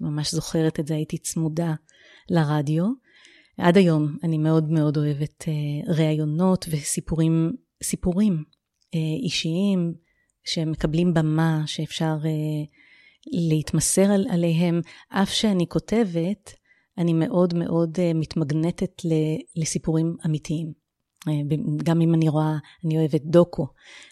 ממש 0.00 0.34
זוכרת 0.34 0.80
את 0.80 0.86
זה, 0.86 0.94
הייתי 0.94 1.18
צמודה 1.18 1.74
לרדיו. 2.30 2.84
עד 3.58 3.76
היום 3.76 4.16
אני 4.22 4.38
מאוד 4.38 4.70
מאוד 4.70 4.96
אוהבת 4.96 5.42
uh, 5.42 5.92
ראיונות 5.92 6.66
וסיפורים 6.70 7.52
סיפורים, 7.82 8.34
uh, 8.34 8.98
אישיים 9.22 9.94
שמקבלים 10.44 11.14
במה, 11.14 11.62
שאפשר 11.66 12.16
uh, 12.22 12.68
להתמסר 13.50 14.12
על, 14.12 14.26
עליהם. 14.30 14.80
אף 15.08 15.30
שאני 15.30 15.66
כותבת, 15.68 16.54
אני 16.98 17.12
מאוד 17.12 17.54
מאוד 17.54 17.96
uh, 17.96 18.00
מתמגנטת 18.14 18.92
לסיפורים 19.56 20.16
אמיתיים. 20.26 20.87
אה, 21.28 21.32
גם 21.82 22.00
אם 22.00 22.14
אני 22.14 22.28
רואה, 22.28 22.56
אני 22.84 22.98
אוהבת 22.98 23.22
דוקו, 23.24 23.66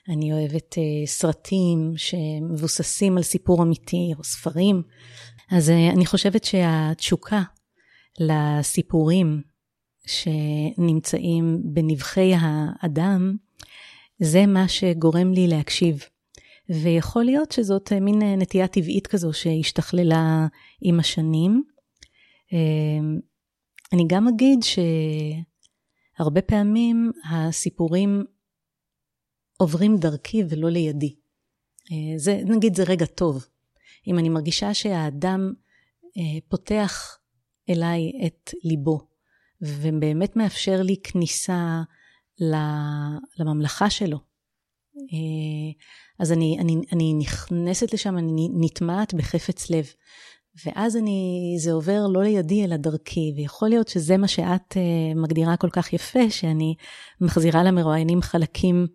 אני 0.08 0.32
אוהבת 0.32 0.74
uh, 0.74 1.06
סרטים 1.06 1.92
שמבוססים 1.96 3.16
על 3.16 3.22
סיפור 3.22 3.62
אמיתי, 3.62 4.12
או 4.18 4.24
ספרים. 4.24 4.82
אז 5.50 5.68
uh, 5.68 5.94
אני 5.94 6.06
חושבת 6.06 6.44
שהתשוקה 6.44 7.42
לסיפורים 8.20 9.42
שנמצאים 10.06 11.60
בנבחי 11.64 12.32
האדם, 12.38 13.36
זה 14.18 14.46
מה 14.46 14.68
שגורם 14.68 15.32
לי 15.32 15.46
להקשיב. 15.46 16.04
ויכול 16.68 17.24
להיות 17.24 17.52
שזאת 17.52 17.92
מין 17.92 18.22
נטייה 18.22 18.68
טבעית 18.68 19.06
כזו 19.06 19.32
שהשתכללה 19.32 20.46
עם 20.82 21.00
השנים. 21.00 21.62
אני 23.92 24.04
גם 24.06 24.28
אגיד 24.28 24.62
ש... 24.62 24.78
הרבה 26.18 26.42
פעמים 26.42 27.12
הסיפורים 27.30 28.24
עוברים 29.56 29.96
דרכי 29.96 30.42
ולא 30.48 30.70
לידי. 30.70 31.14
אה, 31.92 32.18
זה, 32.18 32.40
נגיד 32.44 32.76
זה 32.76 32.84
רגע 32.84 33.06
טוב. 33.06 33.46
אם 34.06 34.18
אני 34.18 34.28
מרגישה 34.28 34.74
שהאדם 34.74 35.52
אה, 36.16 36.40
פותח 36.48 37.18
אליי 37.70 38.12
את 38.26 38.50
ליבו, 38.64 39.00
ובאמת 39.60 40.36
מאפשר 40.36 40.82
לי 40.82 40.96
כניסה 41.02 41.82
לממלכה 43.38 43.90
שלו, 43.90 44.18
אה, 44.96 45.72
אז 46.18 46.32
אני, 46.32 46.56
אני, 46.60 46.76
אני 46.92 47.14
נכנסת 47.14 47.94
לשם, 47.94 48.18
אני 48.18 48.48
נטמעת 48.54 49.14
בחפץ 49.14 49.70
לב. 49.70 49.86
ואז 50.64 50.96
אני, 50.96 51.54
זה 51.58 51.72
עובר 51.72 52.06
לא 52.06 52.22
לידי 52.22 52.64
אלא 52.64 52.76
דרכי, 52.76 53.32
ויכול 53.36 53.68
להיות 53.68 53.88
שזה 53.88 54.16
מה 54.16 54.28
שאת 54.28 54.72
uh, 54.72 55.18
מגדירה 55.18 55.56
כל 55.56 55.70
כך 55.70 55.92
יפה, 55.92 56.30
שאני 56.30 56.74
מחזירה 57.20 57.62
למרואיינים 57.62 58.22
חלקים 58.22 58.86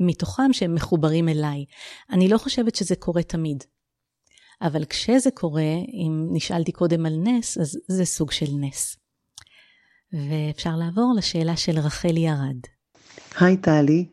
מתוכם 0.00 0.52
שהם 0.52 0.74
מחוברים 0.74 1.28
אליי. 1.28 1.64
אני 2.10 2.28
לא 2.28 2.38
חושבת 2.38 2.74
שזה 2.74 2.96
קורה 2.96 3.22
תמיד. 3.22 3.64
אבל 4.62 4.84
כשזה 4.84 5.30
קורה, 5.30 5.72
אם 5.92 6.28
נשאלתי 6.32 6.72
קודם 6.72 7.06
על 7.06 7.16
נס, 7.22 7.58
אז 7.58 7.78
זה 7.88 8.04
סוג 8.04 8.30
של 8.30 8.46
נס. 8.60 8.96
ואפשר 10.12 10.76
לעבור 10.76 11.14
לשאלה 11.16 11.56
של 11.56 11.78
רחלי 11.78 12.28
ארד. 12.28 12.60
היי 13.40 13.56
טלי, 13.56 14.06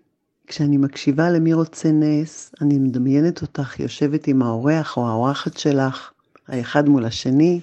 כשאני 0.48 0.78
מקשיבה 0.78 1.30
למי 1.30 1.54
רוצה 1.54 1.92
נס, 1.92 2.52
אני 2.62 2.80
מדמיינת 2.80 3.42
אותך 3.42 3.80
יושבת 3.80 4.28
עם 4.28 4.42
האורח 4.42 4.98
או 4.98 5.08
האורחת 5.08 5.58
שלך, 5.58 6.12
האחד 6.48 6.90
מול 6.90 7.06
השני, 7.06 7.60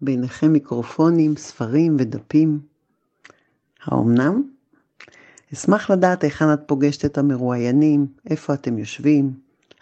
ביניכם 0.00 0.52
מיקרופונים, 0.52 1.36
ספרים 1.36 1.96
ודפים. 1.98 2.60
האומנם? 3.84 4.42
אשמח 5.52 5.90
לדעת 5.90 6.24
היכן 6.24 6.52
את 6.52 6.60
פוגשת 6.66 7.04
את 7.04 7.18
המרואיינים, 7.18 8.06
איפה 8.30 8.54
אתם 8.54 8.78
יושבים, 8.78 9.32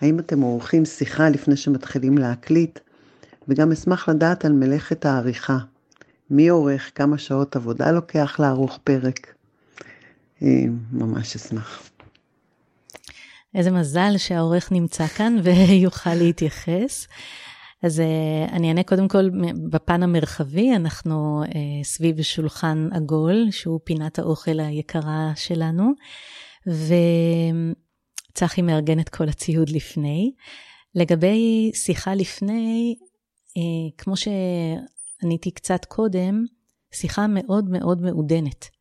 האם 0.00 0.19
אתם 0.19 0.40
עורכים 0.40 0.85
שיחה 0.85 1.28
לפני 1.28 1.57
שמתחילים 1.57 2.19
להקליט, 2.19 2.78
וגם 3.49 3.73
אשמח 3.73 4.09
לדעת 4.09 4.45
על 4.45 4.52
מלאכת 4.52 5.07
העריכה. 5.07 5.59
מי 6.31 6.49
עורך, 6.49 6.90
כמה 6.95 7.19
שעות 7.19 7.57
עבודה 7.57 7.93
לוקח 7.93 8.37
לערוך 8.40 8.78
פרק. 8.85 9.35
אה, 10.43 10.49
ממש 10.93 11.37
אשמח. 11.37 11.90
איזה 13.55 13.71
מזל 13.71 14.16
שהעורך 14.16 14.73
נמצא 14.73 15.07
כאן 15.07 15.37
ויוכל 15.43 16.14
להתייחס. 16.14 17.07
אז 17.83 18.00
uh, 18.00 18.02
אני 18.52 18.68
אענה 18.68 18.83
קודם 18.83 19.09
כל 19.09 19.30
בפן 19.71 20.02
המרחבי, 20.02 20.76
אנחנו 20.76 21.42
uh, 21.45 21.49
סביב 21.83 22.23
שולחן 22.23 22.88
עגול, 22.92 23.47
שהוא 23.50 23.80
פינת 23.85 24.18
האוכל 24.18 24.61
היקרה 24.61 25.33
שלנו, 25.37 25.92
וצחי 28.33 28.62
מארגן 28.62 29.00
את 29.00 29.09
כל 29.09 29.28
הציוד 29.28 29.68
לפני. 29.68 30.33
לגבי 30.95 31.71
שיחה 31.75 32.14
לפני, 32.14 32.95
uh, 32.99 33.02
כמו 33.99 34.14
שעניתי 34.16 35.50
קצת 35.50 35.85
קודם, 35.85 36.45
שיחה 36.92 37.26
מאוד 37.26 37.71
מאוד 37.71 38.02
מעודנת. 38.02 38.75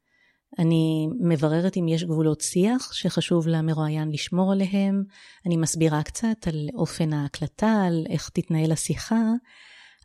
אני 0.60 1.08
מבררת 1.20 1.78
אם 1.78 1.88
יש 1.88 2.04
גבולות 2.04 2.42
שיח 2.42 2.94
שחשוב 2.94 3.48
למרואיין 3.48 4.12
לשמור 4.12 4.52
עליהם, 4.52 5.04
אני 5.46 5.58
מסבירה 5.58 6.04
קצת 6.04 6.48
על 6.48 6.70
אופן 6.74 7.14
ההקלטה, 7.14 7.84
על 7.88 8.06
איך 8.10 8.30
תתנהל 8.30 8.72
השיחה, 8.72 9.22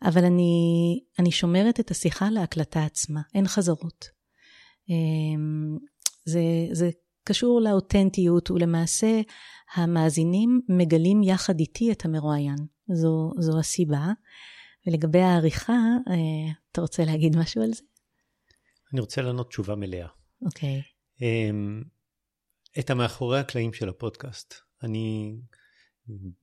אבל 0.03 0.25
אני, 0.25 0.53
אני 1.19 1.31
שומרת 1.31 1.79
את 1.79 1.91
השיחה 1.91 2.29
להקלטה 2.29 2.85
עצמה, 2.85 3.21
אין 3.35 3.47
חזרות. 3.47 4.05
אמ, 4.89 5.77
זה, 6.25 6.41
זה 6.71 6.89
קשור 7.23 7.61
לאותנטיות, 7.61 8.51
ולמעשה 8.51 9.21
המאזינים 9.75 10.61
מגלים 10.69 11.23
יחד 11.23 11.59
איתי 11.59 11.91
את 11.91 12.05
המרואיין. 12.05 12.55
זו, 12.93 13.31
זו 13.39 13.59
הסיבה. 13.59 14.07
ולגבי 14.87 15.19
העריכה, 15.19 15.73
אה, 16.07 16.51
אתה 16.71 16.81
רוצה 16.81 17.05
להגיד 17.05 17.35
משהו 17.37 17.61
על 17.63 17.73
זה? 17.73 17.83
אני 18.93 19.01
רוצה 19.01 19.21
לענות 19.21 19.47
תשובה 19.49 19.75
מלאה. 19.75 20.07
אוקיי. 20.41 20.79
Okay. 20.79 21.23
אמ, 21.23 21.83
את 22.79 22.89
המאחורי 22.89 23.39
הקלעים 23.39 23.73
של 23.73 23.89
הפודקאסט. 23.89 24.53
אני 24.83 25.37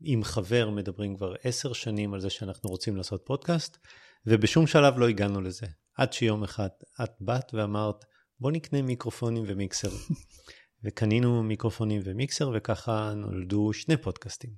עם 0.00 0.24
חבר 0.24 0.70
מדברים 0.70 1.16
כבר 1.16 1.34
עשר 1.44 1.72
שנים 1.72 2.14
על 2.14 2.20
זה 2.20 2.30
שאנחנו 2.30 2.70
רוצים 2.70 2.96
לעשות 2.96 3.22
פודקאסט, 3.26 3.78
ובשום 4.26 4.66
שלב 4.66 4.98
לא 4.98 5.08
הגענו 5.08 5.40
לזה. 5.40 5.66
עד 5.94 6.12
שיום 6.12 6.44
אחד 6.44 6.68
את 7.02 7.10
באת 7.20 7.54
ואמרת, 7.54 8.04
בוא 8.40 8.50
נקנה 8.50 8.82
מיקרופונים 8.82 9.44
ומיקסר. 9.46 9.90
וקנינו 10.84 11.42
מיקרופונים 11.42 12.00
ומיקסר, 12.04 12.50
וככה 12.54 13.12
נולדו 13.16 13.72
שני 13.72 13.96
פודקאסטים. 13.96 14.50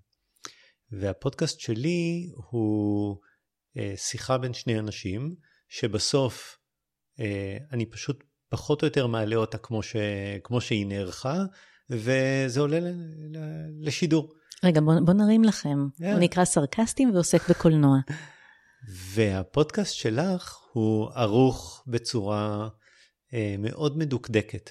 והפודקאסט 0.91 1.61
שלי 1.61 2.31
הוא 2.35 3.17
אה, 3.77 3.93
שיחה 3.97 4.39
בין 4.39 4.55
שני 4.55 4.79
אנשים, 4.79 5.35
שבסוף 5.69 6.59
אה, 7.21 7.59
אני 7.73 7.87
פשוט 7.87 8.25
פחות 8.51 8.83
או 8.83 8.87
יותר 8.87 9.07
מעלה 9.07 9.37
אותה 9.37 9.59
כמו, 9.59 9.83
ש... 9.83 9.97
כמו 10.45 10.61
שהיא 10.61 10.87
נערכה, 10.87 11.45
וזה 11.91 12.61
עולה 12.61 12.81
ל... 12.81 12.87
ל... 13.31 13.39
לשידור. 13.81 14.35
רגע, 14.65 14.81
בוא, 14.81 14.95
בוא 15.05 15.15
נרים 15.15 15.45
לכם. 15.45 15.79
Yeah. 16.01 16.05
הוא 16.05 16.19
נקרא 16.21 16.45
סרקסטים 16.45 17.15
ועוסק 17.15 17.51
בקולנוע. 17.51 17.99
והפודקאסט 19.15 19.95
שלך 19.95 20.59
הוא 20.73 21.11
ערוך 21.15 21.85
בצורה 21.87 22.69
אה, 23.35 23.55
מאוד 23.59 23.99
מדוקדקת. 23.99 24.71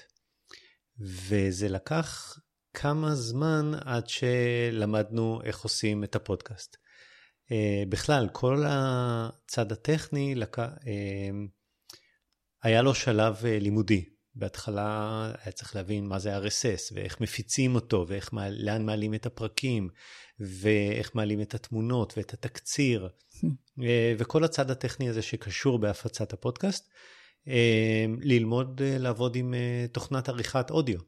וזה 0.98 1.68
לקח 1.68 2.38
כמה 2.74 3.14
זמן 3.14 3.72
עד 3.84 4.08
שלמדנו 4.08 5.40
איך 5.44 5.60
עושים 5.60 6.04
את 6.04 6.16
הפודקאסט. 6.16 6.76
אה, 7.52 7.82
בכלל, 7.88 8.28
כל 8.32 8.64
הצד 8.68 9.72
הטכני 9.72 10.34
לק... 10.34 10.58
אה, 10.58 10.66
היה 12.62 12.82
לו 12.82 12.94
שלב 12.94 13.36
אה, 13.44 13.58
לימודי. 13.58 14.04
בהתחלה 14.34 15.32
היה 15.42 15.52
צריך 15.52 15.76
להבין 15.76 16.06
מה 16.06 16.18
זה 16.18 16.38
RSS, 16.38 16.94
ואיך 16.94 17.20
מפיצים 17.20 17.74
אותו, 17.74 18.06
ולאן 18.08 18.86
מעלים 18.86 19.14
את 19.14 19.26
הפרקים, 19.26 19.88
ואיך 20.40 21.14
מעלים 21.14 21.40
את 21.40 21.54
התמונות 21.54 22.12
ואת 22.16 22.32
התקציר, 22.32 23.08
אה, 23.82 24.14
וכל 24.18 24.44
הצד 24.44 24.70
הטכני 24.70 25.08
הזה 25.08 25.22
שקשור 25.22 25.78
בהפצת 25.78 26.32
הפודקאסט. 26.32 26.90
אה, 27.48 28.04
ללמוד 28.20 28.82
לעבוד 28.84 29.36
עם 29.36 29.54
תוכנת 29.92 30.28
עריכת 30.28 30.70
אודיו. 30.70 30.98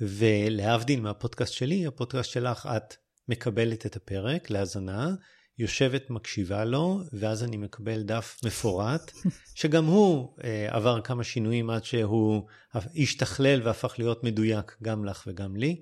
ולהבדיל 0.00 1.00
מהפודקאסט 1.00 1.52
שלי, 1.52 1.86
הפודקאסט 1.86 2.30
שלך, 2.30 2.68
את 2.76 2.94
מקבלת 3.28 3.86
את 3.86 3.96
הפרק 3.96 4.50
להאזנה, 4.50 5.14
יושבת, 5.60 6.10
מקשיבה 6.10 6.64
לו, 6.64 7.00
ואז 7.12 7.44
אני 7.44 7.56
מקבל 7.56 8.02
דף 8.02 8.40
מפורט, 8.44 9.12
שגם 9.54 9.84
הוא 9.84 10.36
אה, 10.44 10.66
עבר 10.70 11.00
כמה 11.00 11.24
שינויים 11.24 11.70
עד 11.70 11.84
שהוא 11.84 12.42
השתכלל 12.74 13.62
והפך 13.62 13.94
להיות 13.98 14.24
מדויק 14.24 14.76
גם 14.82 15.04
לך 15.04 15.24
וגם 15.26 15.56
לי. 15.56 15.80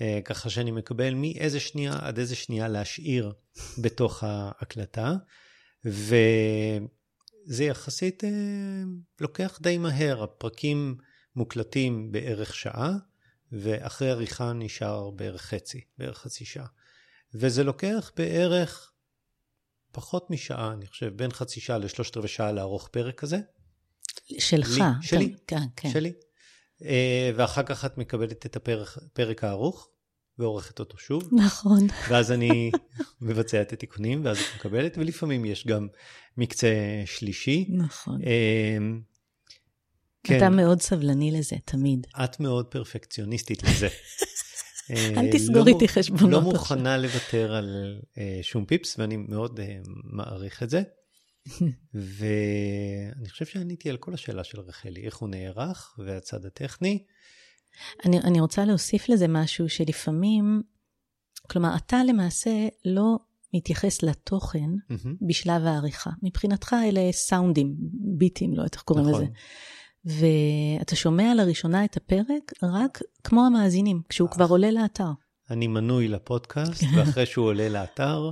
אה, 0.00 0.20
ככה 0.24 0.50
שאני 0.50 0.70
מקבל 0.70 1.14
מאיזה 1.14 1.60
שנייה 1.60 1.98
עד 2.02 2.18
איזה 2.18 2.34
שנייה 2.34 2.68
להשאיר 2.68 3.32
בתוך 3.78 4.24
ההקלטה, 4.26 5.14
וזה 5.84 7.64
יחסית 7.64 8.24
אה, 8.24 8.30
לוקח 9.20 9.58
די 9.62 9.78
מהר, 9.78 10.22
הפרקים 10.22 10.96
מוקלטים 11.36 12.12
בערך 12.12 12.54
שעה, 12.54 12.92
ואחרי 13.52 14.10
עריכה 14.10 14.52
נשאר 14.52 15.10
בערך 15.10 15.42
חצי, 15.42 15.80
בערך 15.98 16.18
חצי 16.18 16.44
שעה. 16.44 16.66
וזה 17.34 17.64
לוקח 17.64 18.12
בערך 18.16 18.90
פחות 19.94 20.30
משעה, 20.30 20.72
אני 20.72 20.86
חושב, 20.86 21.16
בין 21.16 21.32
חצי 21.32 21.60
שעה 21.60 21.78
לשלושת 21.78 22.16
רבעי 22.16 22.28
שעה 22.28 22.52
לערוך 22.52 22.88
פרק 22.88 23.20
כזה. 23.20 23.38
שלך. 24.38 24.68
לי, 24.68 24.82
שלי, 25.02 25.34
כן, 25.46 25.62
כן. 25.76 25.90
שלי. 25.90 26.12
אה, 26.84 27.30
ואחר 27.36 27.62
כך 27.62 27.84
את 27.84 27.98
מקבלת 27.98 28.46
את 28.46 28.56
הפרק 28.56 29.44
הארוך 29.44 29.88
ועורכת 30.38 30.78
אותו 30.78 30.98
שוב. 30.98 31.28
נכון. 31.32 31.86
ואז 32.08 32.32
אני 32.32 32.70
מבצע 33.20 33.62
את 33.62 33.72
התיקונים, 33.72 34.24
ואז 34.24 34.38
את 34.38 34.44
מקבלת, 34.56 34.98
ולפעמים 34.98 35.44
יש 35.44 35.66
גם 35.66 35.88
מקצה 36.36 36.74
שלישי. 37.06 37.68
נכון. 37.70 38.20
אה, 38.26 38.78
כן. 40.24 40.36
אתה 40.36 40.50
מאוד 40.50 40.82
סבלני 40.82 41.30
לזה, 41.30 41.56
תמיד. 41.64 42.06
את 42.24 42.40
מאוד 42.40 42.66
פרפקציוניסטית 42.66 43.62
לזה. 43.62 43.88
אל 44.90 45.18
אה, 45.18 45.32
תסגור 45.32 45.64
לא 45.64 45.66
איתי 45.66 45.88
חשבונות. 45.88 46.30
לא 46.30 46.40
מוכנה 46.40 46.96
לוותר 46.96 47.54
על 47.54 48.00
אה, 48.18 48.38
שום 48.42 48.64
פיפס, 48.64 48.98
ואני 48.98 49.16
מאוד 49.16 49.60
אה, 49.60 49.78
מעריך 50.04 50.62
את 50.62 50.70
זה. 50.70 50.82
ואני 51.94 53.28
חושב 53.28 53.44
שעניתי 53.44 53.90
על 53.90 53.96
כל 53.96 54.14
השאלה 54.14 54.44
של 54.44 54.60
רחלי, 54.60 55.06
איך 55.06 55.16
הוא 55.16 55.28
נערך 55.28 55.94
והצד 55.98 56.46
הטכני. 56.46 57.04
אני, 58.04 58.18
אני 58.18 58.40
רוצה 58.40 58.64
להוסיף 58.64 59.08
לזה 59.08 59.28
משהו 59.28 59.68
שלפעמים, 59.68 60.62
כלומר, 61.50 61.76
אתה 61.76 62.04
למעשה 62.08 62.50
לא 62.84 63.18
מתייחס 63.54 64.02
לתוכן 64.02 64.58
mm-hmm. 64.58 65.26
בשלב 65.28 65.66
העריכה. 65.66 66.10
מבחינתך 66.22 66.76
אלה 66.84 67.12
סאונדים, 67.12 67.74
ביטים, 68.18 68.54
לא 68.54 68.58
יודעת 68.58 68.74
איך 68.74 68.82
קוראים 68.82 69.06
נכון. 69.08 69.22
לזה. 69.22 69.32
ואתה 70.04 70.96
שומע 70.96 71.34
לראשונה 71.34 71.84
את 71.84 71.96
הפרק 71.96 72.52
רק 72.62 72.98
כמו 73.24 73.46
המאזינים, 73.46 74.02
כשהוא 74.08 74.30
כבר 74.30 74.46
עולה 74.48 74.70
לאתר. 74.70 75.10
אני 75.50 75.66
מנוי 75.66 76.08
לפודקאסט, 76.08 76.82
ואחרי 76.96 77.26
שהוא 77.26 77.46
עולה 77.46 77.68
לאתר, 77.68 78.30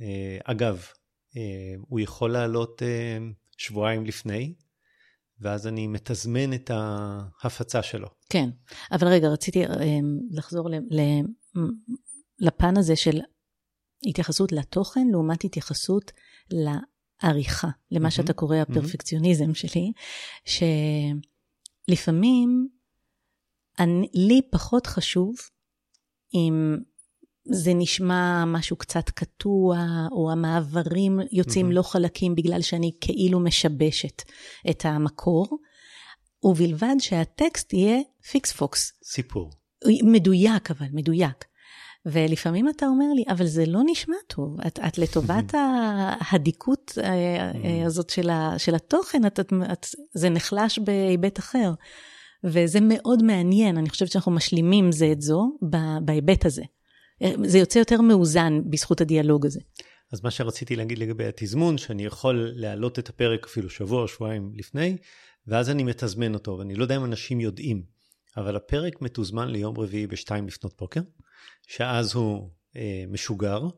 אה, 0.00 0.38
אגב, 0.44 0.86
אה, 1.36 1.74
הוא 1.88 2.00
יכול 2.00 2.32
לעלות 2.32 2.82
אה, 2.82 3.18
שבועיים 3.58 4.06
לפני, 4.06 4.54
ואז 5.40 5.66
אני 5.66 5.86
מתזמן 5.86 6.52
את 6.52 6.70
ההפצה 6.74 7.82
שלו. 7.82 8.08
כן, 8.28 8.50
אבל 8.92 9.08
רגע, 9.08 9.28
רציתי 9.28 9.64
לחזור 10.30 10.68
לפן 12.38 12.76
הזה 12.76 12.96
של 12.96 13.20
התייחסות 14.06 14.52
לתוכן 14.52 15.08
לעומת 15.10 15.44
התייחסות 15.44 16.12
עריכה, 17.22 17.68
למה 17.90 18.08
mm-hmm, 18.08 18.10
שאתה 18.10 18.32
קורא 18.32 18.56
הפרפקציוניזם 18.56 19.50
mm-hmm. 19.50 19.54
שלי, 19.54 19.92
שלפעמים 21.88 22.68
אני, 23.78 24.08
לי 24.14 24.40
פחות 24.50 24.86
חשוב 24.86 25.34
אם 26.34 26.76
זה 27.44 27.74
נשמע 27.74 28.44
משהו 28.44 28.76
קצת 28.76 29.10
קטוע, 29.10 29.86
או 30.12 30.30
המעברים 30.32 31.20
יוצאים 31.32 31.70
mm-hmm. 31.70 31.74
לא 31.74 31.82
חלקים 31.82 32.34
בגלל 32.34 32.62
שאני 32.62 32.92
כאילו 33.00 33.40
משבשת 33.40 34.22
את 34.70 34.84
המקור, 34.84 35.58
ובלבד 36.44 36.94
שהטקסט 36.98 37.72
יהיה 37.72 38.00
פיקס 38.30 38.52
פוקס. 38.52 38.92
סיפור. 39.04 39.50
מדויק, 40.02 40.70
אבל 40.70 40.86
מדויק. 40.92 41.44
ולפעמים 42.06 42.68
אתה 42.68 42.86
אומר 42.86 43.12
לי, 43.14 43.24
אבל 43.28 43.46
זה 43.46 43.66
לא 43.66 43.80
נשמע 43.86 44.16
טוב. 44.26 44.60
את, 44.66 44.78
את 44.86 44.98
לטובת 44.98 45.54
הדייקות 46.20 46.92
אה, 46.98 47.12
אה, 47.64 47.86
הזאת 47.86 48.10
של, 48.10 48.30
ה, 48.30 48.58
של 48.58 48.74
התוכן, 48.74 49.26
את, 49.26 49.40
את, 49.40 49.52
את, 49.72 49.86
זה 50.14 50.28
נחלש 50.28 50.78
בהיבט 50.78 51.38
אחר. 51.38 51.72
וזה 52.44 52.78
מאוד 52.82 53.22
מעניין, 53.22 53.78
אני 53.78 53.88
חושבת 53.88 54.10
שאנחנו 54.10 54.32
משלימים 54.32 54.92
זה 54.92 55.12
את 55.12 55.22
זו 55.22 55.58
בהיבט 56.04 56.46
הזה. 56.46 56.62
זה 57.44 57.58
יוצא 57.58 57.78
יותר 57.78 58.00
מאוזן 58.00 58.60
בזכות 58.70 59.00
הדיאלוג 59.00 59.46
הזה. 59.46 59.60
אז 60.12 60.20
מה 60.24 60.30
שרציתי 60.30 60.76
להגיד 60.76 60.98
לגבי 60.98 61.26
התזמון, 61.26 61.78
שאני 61.78 62.04
יכול 62.04 62.52
להעלות 62.54 62.98
את 62.98 63.08
הפרק 63.08 63.46
אפילו 63.46 63.70
שבוע 63.70 64.02
או 64.02 64.08
שבועיים 64.08 64.52
לפני, 64.54 64.96
ואז 65.46 65.70
אני 65.70 65.82
מתזמן 65.82 66.34
אותו, 66.34 66.58
ואני 66.58 66.74
לא 66.74 66.84
יודע 66.84 66.96
אם 66.96 67.04
אנשים 67.04 67.40
יודעים, 67.40 67.82
אבל 68.36 68.56
הפרק 68.56 69.02
מתוזמן 69.02 69.48
ליום 69.48 69.78
רביעי 69.78 70.06
בשתיים 70.06 70.46
לפנות 70.46 70.74
בוקר, 70.78 71.00
שאז 71.66 72.14
הוא 72.14 72.50
אה, 72.76 73.04
משוגר, 73.08 73.68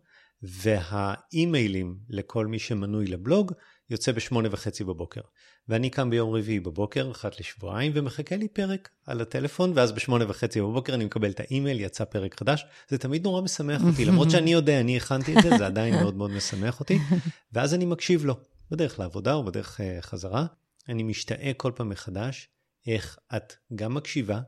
והאימיילים 0.42 1.96
לכל 2.08 2.46
מי 2.46 2.58
שמנוי 2.58 3.06
לבלוג 3.06 3.52
יוצא 3.90 4.12
בשמונה 4.12 4.48
וחצי 4.52 4.84
בבוקר. 4.84 5.20
ואני 5.68 5.90
קם 5.90 6.10
ביום 6.10 6.34
רביעי 6.34 6.60
בבוקר, 6.60 7.10
אחת 7.10 7.40
לשבועיים, 7.40 7.92
ומחכה 7.94 8.36
לי 8.36 8.48
פרק 8.48 8.88
על 9.06 9.20
הטלפון, 9.20 9.72
ואז 9.74 9.92
בשמונה 9.92 10.24
וחצי 10.28 10.60
בבוקר 10.60 10.94
אני 10.94 11.04
מקבל 11.04 11.30
את 11.30 11.40
האימייל, 11.40 11.80
יצא 11.80 12.04
פרק 12.04 12.38
חדש. 12.38 12.64
זה 12.88 12.98
תמיד 12.98 13.24
נורא 13.24 13.42
משמח 13.42 13.82
אותי, 13.84 14.04
למרות 14.08 14.30
שאני 14.30 14.52
יודע, 14.52 14.80
אני 14.80 14.96
הכנתי 14.96 15.38
את 15.38 15.42
זה, 15.42 15.50
זה 15.58 15.66
עדיין 15.66 15.94
מאוד 15.94 16.16
מאוד 16.16 16.30
משמח 16.30 16.80
אותי. 16.80 16.98
ואז 17.52 17.74
אני 17.74 17.84
מקשיב 17.84 18.24
לו, 18.24 18.34
בדרך 18.70 18.98
לעבודה 18.98 19.34
או 19.34 19.44
בדרך 19.44 19.80
uh, 19.80 20.02
חזרה. 20.02 20.46
אני 20.88 21.02
משתאה 21.02 21.52
כל 21.56 21.72
פעם 21.74 21.88
מחדש 21.88 22.48
איך 22.86 23.18
את 23.36 23.52
גם 23.74 23.94
מקשיבה, 23.94 24.40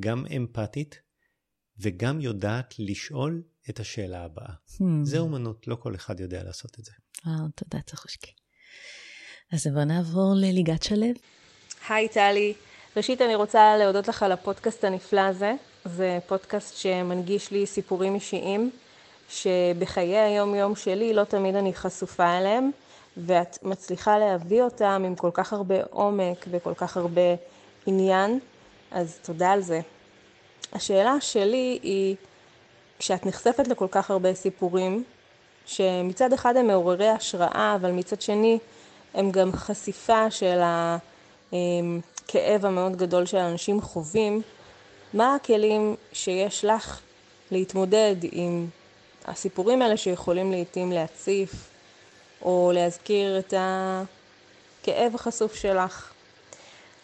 גם 0.00 0.24
אמפתית, 0.36 1.00
וגם 1.82 2.20
יודעת 2.20 2.74
לשאול 2.78 3.42
את 3.70 3.80
השאלה 3.80 4.24
הבאה. 4.24 4.52
Hmm. 4.68 4.82
זה 5.02 5.18
אומנות, 5.18 5.68
לא 5.68 5.74
כל 5.74 5.94
אחד 5.94 6.20
יודע 6.20 6.42
לעשות 6.42 6.78
את 6.78 6.84
זה. 6.84 6.92
אה, 7.26 7.32
תודה, 7.54 7.82
צחושקי. 7.82 8.32
אז 9.52 9.66
בוא 9.66 9.84
נעבור 9.84 10.34
לליגת 10.36 10.82
שלו. 10.82 11.06
היי 11.88 12.08
טלי, 12.08 12.54
ראשית 12.96 13.22
אני 13.22 13.34
רוצה 13.34 13.76
להודות 13.76 14.08
לך 14.08 14.22
על 14.22 14.32
הפודקאסט 14.32 14.84
הנפלא 14.84 15.20
הזה. 15.20 15.54
זה 15.84 16.18
פודקאסט 16.26 16.76
שמנגיש 16.76 17.50
לי 17.50 17.66
סיפורים 17.66 18.14
אישיים, 18.14 18.70
שבחיי 19.28 20.18
היום-יום 20.18 20.76
שלי 20.76 21.14
לא 21.14 21.24
תמיד 21.24 21.54
אני 21.54 21.74
חשופה 21.74 22.38
אליהם, 22.38 22.70
ואת 23.16 23.58
מצליחה 23.62 24.18
להביא 24.18 24.62
אותם 24.62 25.02
עם 25.06 25.16
כל 25.16 25.30
כך 25.34 25.52
הרבה 25.52 25.74
עומק 25.90 26.46
וכל 26.50 26.74
כך 26.74 26.96
הרבה 26.96 27.34
עניין, 27.86 28.38
אז 28.90 29.18
תודה 29.22 29.50
על 29.50 29.60
זה. 29.60 29.80
השאלה 30.72 31.20
שלי 31.20 31.78
היא, 31.82 32.16
כשאת 32.98 33.26
נחשפת 33.26 33.68
לכל 33.68 33.86
כך 33.90 34.10
הרבה 34.10 34.34
סיפורים, 34.34 35.04
שמצד 35.66 36.32
אחד 36.32 36.56
הם 36.56 36.66
מעוררי 36.66 37.08
השראה, 37.08 37.76
אבל 37.80 37.90
מצד 37.90 38.20
שני 38.20 38.58
הם 39.14 39.30
גם 39.30 39.52
חשיפה 39.52 40.30
של 40.30 40.60
הכאב 41.52 42.66
המאוד 42.66 42.96
גדול 42.96 43.26
שאנשים 43.26 43.80
חווים, 43.80 44.42
מה 45.14 45.34
הכלים 45.34 45.96
שיש 46.12 46.64
לך 46.64 47.00
להתמודד 47.50 48.16
עם 48.32 48.66
הסיפורים 49.24 49.82
האלה 49.82 49.96
שיכולים 49.96 50.50
לעיתים 50.50 50.92
להציף 50.92 51.50
או 52.42 52.70
להזכיר 52.74 53.38
את 53.38 53.54
הכאב 53.56 55.14
החשוף 55.14 55.54
שלך. 55.54 56.12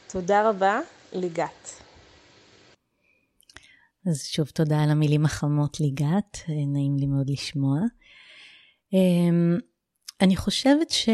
תודה 0.09 0.49
רבה, 0.49 0.81
ליגת. 1.13 1.88
אז 4.09 4.23
שוב 4.27 4.49
תודה 4.49 4.83
על 4.83 4.91
המילים 4.91 5.25
החמות 5.25 5.81
ליגת, 5.81 6.39
נעים 6.49 6.97
לי 6.97 7.07
מאוד 7.07 7.31
לשמוע. 7.31 7.79
אמ, 8.93 9.59
אני 10.21 10.37
חושבת 10.37 10.91
ש... 10.91 11.09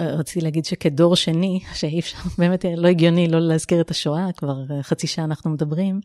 רציתי 0.00 0.40
להגיד 0.40 0.64
שכדור 0.64 1.16
שני, 1.16 1.60
שאי 1.80 2.00
אפשר, 2.00 2.18
באמת 2.38 2.64
לא 2.76 2.88
הגיוני 2.88 3.28
לא 3.28 3.40
להזכיר 3.40 3.80
את 3.80 3.90
השואה, 3.90 4.32
כבר 4.36 4.54
חצי 4.82 5.06
שעה 5.06 5.24
אנחנו 5.24 5.50
מדברים, 5.50 6.00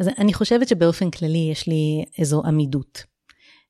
אז 0.00 0.08
אני 0.18 0.34
חושבת 0.34 0.68
שבאופן 0.68 1.10
כללי 1.10 1.48
יש 1.52 1.66
לי 1.66 2.04
איזו 2.18 2.42
עמידות. 2.44 3.04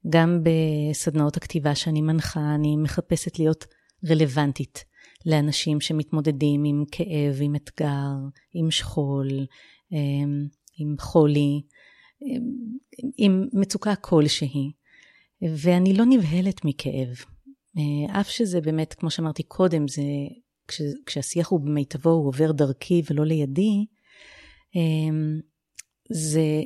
גם 0.08 0.42
בסדנאות 0.42 1.36
הכתיבה 1.36 1.74
שאני 1.74 2.00
מנחה, 2.00 2.54
אני 2.54 2.76
מחפשת 2.76 3.38
להיות 3.38 3.64
רלוונטית 4.10 4.84
לאנשים 5.26 5.80
שמתמודדים 5.80 6.64
עם 6.64 6.84
כאב, 6.92 7.38
עם 7.40 7.56
אתגר, 7.56 8.10
עם 8.54 8.70
שכול, 8.70 9.28
אמ, 9.92 10.57
עם 10.78 10.94
חולי, 11.00 11.62
עם 13.16 13.48
מצוקה 13.52 13.94
כלשהי. 13.96 14.72
ואני 15.42 15.94
לא 15.94 16.04
נבהלת 16.08 16.64
מכאב. 16.64 17.08
אה, 17.78 18.20
אף 18.20 18.30
שזה 18.30 18.60
באמת, 18.60 18.94
כמו 18.94 19.10
שאמרתי 19.10 19.42
קודם, 19.42 19.88
זה, 19.88 20.02
כש, 20.68 20.82
כשהשיח 21.06 21.48
הוא 21.48 21.60
במיטבו, 21.60 22.10
הוא 22.10 22.28
עובר 22.28 22.52
דרכי 22.52 23.02
ולא 23.10 23.26
לידי, 23.26 23.86
אמ, 24.76 25.40
זה, 26.10 26.62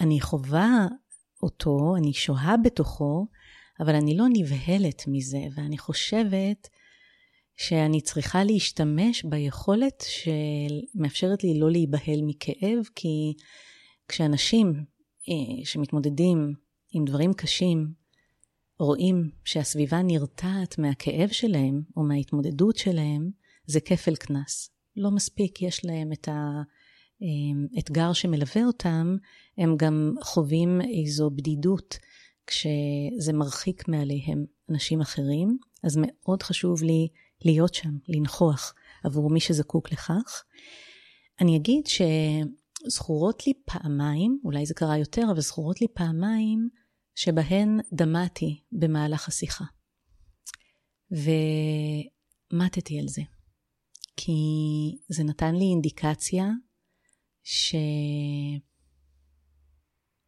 אני 0.00 0.20
חווה 0.20 0.86
אותו, 1.42 1.94
אני 1.96 2.12
שוהה 2.12 2.56
בתוכו, 2.56 3.26
אבל 3.80 3.94
אני 3.94 4.16
לא 4.16 4.24
נבהלת 4.32 5.04
מזה, 5.08 5.40
ואני 5.54 5.78
חושבת 5.78 6.68
שאני 7.58 8.00
צריכה 8.00 8.44
להשתמש 8.44 9.24
ביכולת 9.24 10.04
שמאפשרת 10.08 11.44
לי 11.44 11.58
לא 11.58 11.70
להיבהל 11.70 12.22
מכאב, 12.22 12.78
כי 12.94 13.34
כשאנשים 14.08 14.84
אה, 15.28 15.64
שמתמודדים 15.64 16.54
עם 16.92 17.04
דברים 17.04 17.34
קשים, 17.34 17.92
רואים 18.78 19.30
שהסביבה 19.44 20.02
נרתעת 20.02 20.78
מהכאב 20.78 21.28
שלהם 21.28 21.82
או 21.96 22.02
מההתמודדות 22.02 22.76
שלהם, 22.76 23.30
זה 23.66 23.80
כפל 23.80 24.16
קנס. 24.16 24.70
לא 24.96 25.10
מספיק 25.10 25.62
יש 25.62 25.84
להם 25.84 26.12
את 26.12 26.28
האתגר 27.76 28.12
שמלווה 28.12 28.64
אותם, 28.64 29.16
הם 29.58 29.76
גם 29.76 30.14
חווים 30.22 30.80
איזו 30.80 31.30
בדידות 31.30 31.98
כשזה 32.46 33.32
מרחיק 33.32 33.88
מעליהם 33.88 34.44
אנשים 34.70 35.00
אחרים, 35.00 35.58
אז 35.84 35.98
מאוד 36.02 36.42
חשוב 36.42 36.82
לי 36.82 37.08
להיות 37.44 37.74
שם, 37.74 37.90
לנכוח 38.08 38.74
עבור 39.04 39.30
מי 39.30 39.40
שזקוק 39.40 39.92
לכך. 39.92 40.44
אני 41.40 41.56
אגיד 41.56 41.84
שזכורות 41.86 43.46
לי 43.46 43.52
פעמיים, 43.64 44.40
אולי 44.44 44.66
זה 44.66 44.74
קרה 44.74 44.98
יותר, 44.98 45.22
אבל 45.32 45.40
זכורות 45.40 45.80
לי 45.80 45.86
פעמיים 45.94 46.68
שבהן 47.14 47.80
דמעתי 47.92 48.62
במהלך 48.72 49.28
השיחה. 49.28 49.64
ומטתי 51.10 52.98
על 53.00 53.08
זה, 53.08 53.22
כי 54.16 54.32
זה 55.08 55.24
נתן 55.24 55.54
לי 55.54 55.64
אינדיקציה 55.64 56.46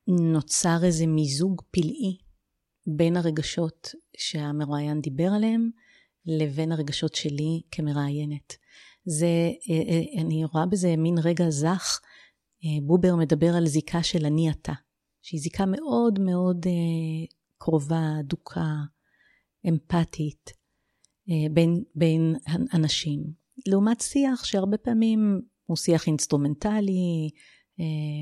שנוצר 0.09 0.85
איזה 0.85 1.07
מיזוג 1.07 1.63
פלאי 1.71 2.19
בין 2.97 3.17
הרגשות 3.17 3.89
שהמרואיין 4.17 5.01
דיבר 5.01 5.29
עליהם 5.37 5.71
לבין 6.27 6.73
הרגשות 6.73 7.15
שלי 7.15 7.61
כמראיינת. 7.71 8.57
זה, 9.05 9.27
אה, 9.71 9.75
אה, 9.75 10.23
אני 10.23 10.45
רואה 10.45 10.67
בזה 10.67 10.97
מין 10.97 11.15
רגע 11.19 11.51
זך, 11.51 12.01
אה, 12.65 12.71
בובר 12.83 13.17
מדבר 13.17 13.57
על 13.57 13.67
זיקה 13.67 14.03
של 14.03 14.27
אני 14.27 14.51
אתה. 14.51 14.73
שהיא 15.23 15.41
זיקה 15.41 15.65
מאוד 15.67 16.19
מאוד 16.19 16.67
קרובה, 17.59 18.21
אדוקה, 18.21 18.75
אמפתית, 19.69 20.51
בין, 21.51 21.83
בין 21.95 22.37
אנשים. 22.75 23.23
לעומת 23.67 24.01
שיח 24.01 24.45
שהרבה 24.45 24.77
פעמים 24.77 25.41
הוא 25.67 25.77
שיח 25.77 26.07
אינסטרומנטלי, 26.07 27.31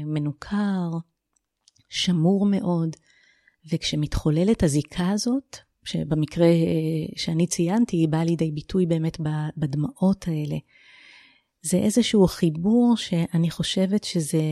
מנוכר, 0.07 0.91
שמור 1.89 2.47
מאוד, 2.47 2.97
וכשמתחוללת 3.73 4.63
הזיקה 4.63 5.11
הזאת, 5.11 5.57
שבמקרה 5.89 6.47
אה, 6.47 7.07
שאני 7.17 7.47
ציינתי, 7.47 7.97
היא 7.97 8.09
באה 8.09 8.25
לידי 8.25 8.51
ביטוי 8.51 8.87
באמת 8.87 9.19
בדמעות 9.57 10.29
האלה. 10.29 10.57
זה 11.63 11.77
איזשהו 11.77 12.27
חיבור 12.27 12.97
שאני 12.97 13.51
חושבת 13.51 14.05
שזה 14.05 14.43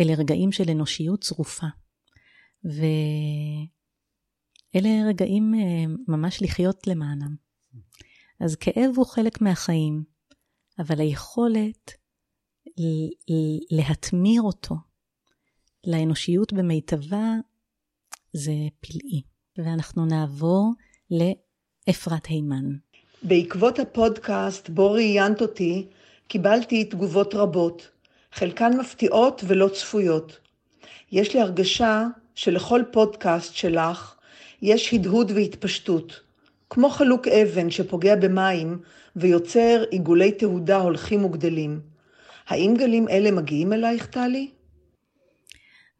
אלה 0.00 0.14
רגעים 0.14 0.52
של 0.52 0.70
אנושיות 0.70 1.20
צרופה. 1.20 1.66
ואלה 2.64 2.84
רגעים 5.08 5.54
אה, 5.54 5.84
ממש 6.08 6.42
לחיות 6.42 6.86
למענם. 6.86 7.36
אז 8.40 8.56
כאב 8.56 8.90
הוא 8.96 9.06
חלק 9.06 9.40
מהחיים, 9.40 10.04
אבל 10.78 11.00
היכולת 11.00 11.90
להתמיר 13.70 14.42
אותו 14.42 14.74
לאנושיות 15.86 16.52
במיטבה, 16.52 17.34
זה 18.32 18.52
פלאי. 18.80 19.35
ואנחנו 19.58 20.06
נעבור 20.06 20.72
לאפרת 21.10 22.26
הימן. 22.26 22.64
בעקבות 23.22 23.78
הפודקאסט 23.78 24.68
בו 24.68 24.92
ראיינת 24.92 25.40
אותי, 25.42 25.86
קיבלתי 26.28 26.84
תגובות 26.84 27.34
רבות, 27.34 27.90
חלקן 28.32 28.76
מפתיעות 28.76 29.42
ולא 29.46 29.68
צפויות. 29.68 30.38
יש 31.12 31.34
לי 31.34 31.40
הרגשה 31.40 32.06
שלכל 32.34 32.82
פודקאסט 32.92 33.54
שלך 33.54 34.14
יש 34.62 34.94
הדהוד 34.94 35.30
והתפשטות, 35.30 36.20
כמו 36.70 36.90
חלוק 36.90 37.28
אבן 37.28 37.70
שפוגע 37.70 38.16
במים 38.16 38.78
ויוצר 39.16 39.84
עיגולי 39.90 40.32
תהודה 40.32 40.76
הולכים 40.76 41.24
וגדלים. 41.24 41.80
האם 42.48 42.74
גלים 42.78 43.08
אלה 43.08 43.30
מגיעים 43.30 43.72
אלייך, 43.72 44.06
טלי? 44.06 44.50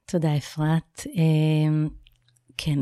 תודה, 0.07 0.37
אפרת. 0.37 1.07
כן, 2.59 2.79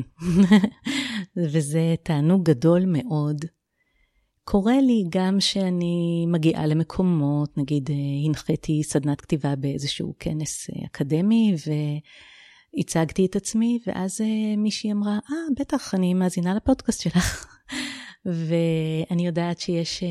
וזה 1.52 1.94
תענוג 2.02 2.50
גדול 2.50 2.84
מאוד. 2.86 3.44
קורה 4.44 4.80
לי 4.80 5.04
גם 5.08 5.40
שאני 5.40 6.26
מגיעה 6.28 6.66
למקומות, 6.66 7.58
נגיד 7.58 7.90
אה, 7.90 7.94
הנחיתי 8.26 8.82
סדנת 8.82 9.20
כתיבה 9.20 9.56
באיזשהו 9.56 10.14
כנס 10.18 10.70
אה, 10.70 10.86
אקדמי, 10.86 11.54
והצגתי 12.76 13.26
את 13.26 13.36
עצמי, 13.36 13.78
ואז 13.86 14.20
אה, 14.20 14.56
מישהי 14.56 14.92
אמרה, 14.92 15.12
אה, 15.12 15.18
ah, 15.18 15.60
בטח, 15.60 15.94
אני 15.94 16.14
מאזינה 16.14 16.54
לפודקאסט 16.54 17.02
שלך. 17.02 17.46
ואני 18.46 19.26
יודעת 19.26 19.60
שיש 19.60 20.02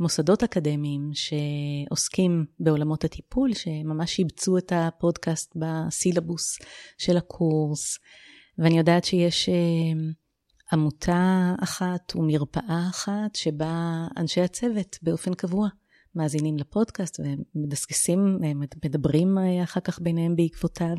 מוסדות 0.00 0.42
אקדמיים 0.42 1.10
שעוסקים 1.14 2.44
בעולמות 2.60 3.04
הטיפול, 3.04 3.54
שממש 3.54 4.16
שיבצו 4.16 4.58
את 4.58 4.72
הפודקאסט 4.74 5.56
בסילבוס 5.56 6.58
של 6.98 7.16
הקורס, 7.16 7.98
ואני 8.58 8.78
יודעת 8.78 9.04
שיש 9.04 9.48
עמותה 10.72 11.54
אחת 11.62 12.16
ומרפאה 12.16 12.86
אחת 12.90 13.34
שבה 13.34 14.06
אנשי 14.16 14.40
הצוות 14.40 14.98
באופן 15.02 15.34
קבוע 15.34 15.68
מאזינים 16.14 16.56
לפודקאסט 16.56 17.20
ומדסקסים, 17.54 18.38
מדברים 18.84 19.38
אחר 19.62 19.80
כך 19.80 20.00
ביניהם 20.00 20.36
בעקבותיו. 20.36 20.96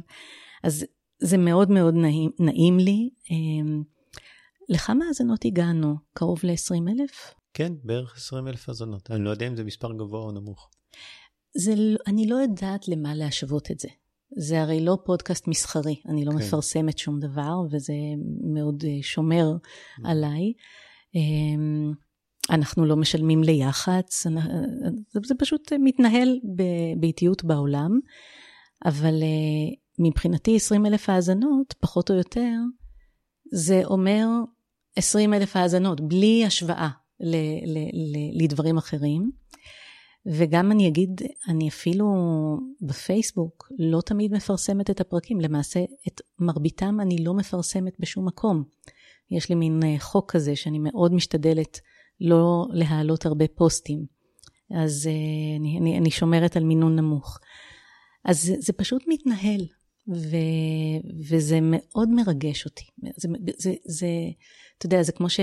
אז 0.63 0.85
זה 1.19 1.37
מאוד 1.37 1.71
מאוד 1.71 1.93
נעים, 1.93 2.31
נעים 2.39 2.79
לי. 2.79 3.09
לכמה 4.69 5.05
האזנות 5.05 5.45
הגענו? 5.45 5.95
קרוב 6.13 6.39
ל-20 6.43 6.91
אלף? 6.91 7.33
כן, 7.53 7.73
בערך 7.83 8.17
20 8.17 8.47
אלף 8.47 8.69
האזנות. 8.69 9.11
אני 9.11 9.23
לא 9.23 9.29
יודע 9.29 9.47
אם 9.47 9.55
זה 9.55 9.63
מספר 9.63 9.93
גבוה 9.93 10.19
או 10.19 10.31
נמוך. 10.31 10.69
זה, 11.57 11.73
אני 12.07 12.27
לא 12.27 12.35
יודעת 12.35 12.87
למה 12.87 13.15
להשוות 13.15 13.71
את 13.71 13.79
זה. 13.79 13.87
זה 14.35 14.61
הרי 14.61 14.85
לא 14.85 14.97
פודקאסט 15.05 15.47
מסחרי, 15.47 16.01
אני 16.09 16.25
לא 16.25 16.31
כן. 16.31 16.37
מפרסמת 16.37 16.97
שום 16.97 17.19
דבר, 17.19 17.55
וזה 17.71 17.93
מאוד 18.53 18.83
אה, 18.87 18.97
שומר 19.01 19.51
mm. 19.53 20.09
עליי. 20.09 20.53
אמ, 21.15 21.93
אנחנו 22.49 22.85
לא 22.85 22.95
משלמים 22.95 23.43
ליח"צ, 23.43 24.27
זה 25.25 25.35
פשוט 25.39 25.73
מתנהל 25.79 26.39
באיטיות 26.99 27.43
בעולם, 27.43 27.99
אבל 28.85 29.23
אה, 29.23 29.75
מבחינתי 29.99 30.55
20 30.55 30.85
אלף 30.85 31.09
האזנות, 31.09 31.73
פחות 31.79 32.11
או 32.11 32.15
יותר, 32.15 32.53
זה 33.53 33.81
אומר 33.85 34.27
20 34.95 35.33
אלף 35.33 35.55
האזנות, 35.55 36.01
בלי 36.01 36.45
השוואה 36.45 36.89
לדברים 38.33 38.77
אחרים. 38.77 39.31
וגם 40.27 40.71
אני 40.71 40.87
אגיד, 40.87 41.21
אני 41.47 41.69
אפילו 41.69 42.05
בפייסבוק 42.81 43.71
לא 43.79 44.01
תמיד 44.01 44.33
מפרסמת 44.33 44.89
את 44.89 45.01
הפרקים, 45.01 45.41
למעשה 45.41 45.83
את 46.07 46.21
מרביתם 46.39 46.97
אני 47.01 47.23
לא 47.23 47.33
מפרסמת 47.33 47.93
בשום 47.99 48.27
מקום. 48.27 48.63
יש 49.31 49.49
לי 49.49 49.55
מין 49.55 49.79
אה, 49.83 49.95
חוק 49.99 50.31
כזה 50.31 50.55
שאני 50.55 50.79
מאוד 50.79 51.13
משתדלת 51.13 51.79
לא 52.21 52.67
להעלות 52.73 53.25
הרבה 53.25 53.45
פוסטים. 53.47 54.05
אז 54.71 55.09
uh, 55.09 55.59
אני, 55.59 55.77
אני, 55.79 55.97
אני 55.97 56.11
שומרת 56.11 56.57
על 56.57 56.63
מינון 56.63 56.95
נמוך. 56.95 57.39
אז 58.25 58.43
זה, 58.43 58.55
זה 58.59 58.73
פשוט 58.73 59.03
מתנהל, 59.07 59.61
ו, 60.07 60.35
וזה 61.29 61.59
מאוד 61.61 62.09
מרגש 62.09 62.65
אותי. 62.65 62.85
זה, 63.17 63.29
זה, 63.57 63.73
זה, 63.85 64.07
אתה 64.77 64.85
יודע, 64.85 65.03
זה 65.03 65.11
כמו 65.11 65.29
ש... 65.29 65.39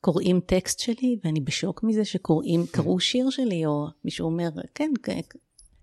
קוראים 0.00 0.40
טקסט 0.40 0.80
שלי, 0.80 1.18
ואני 1.24 1.40
בשוק 1.40 1.82
מזה 1.82 2.04
שקוראים, 2.04 2.66
כן. 2.66 2.72
קראו 2.72 3.00
שיר 3.00 3.30
שלי, 3.30 3.66
או 3.66 3.86
מישהו 4.04 4.26
אומר, 4.26 4.48
כן, 4.74 4.90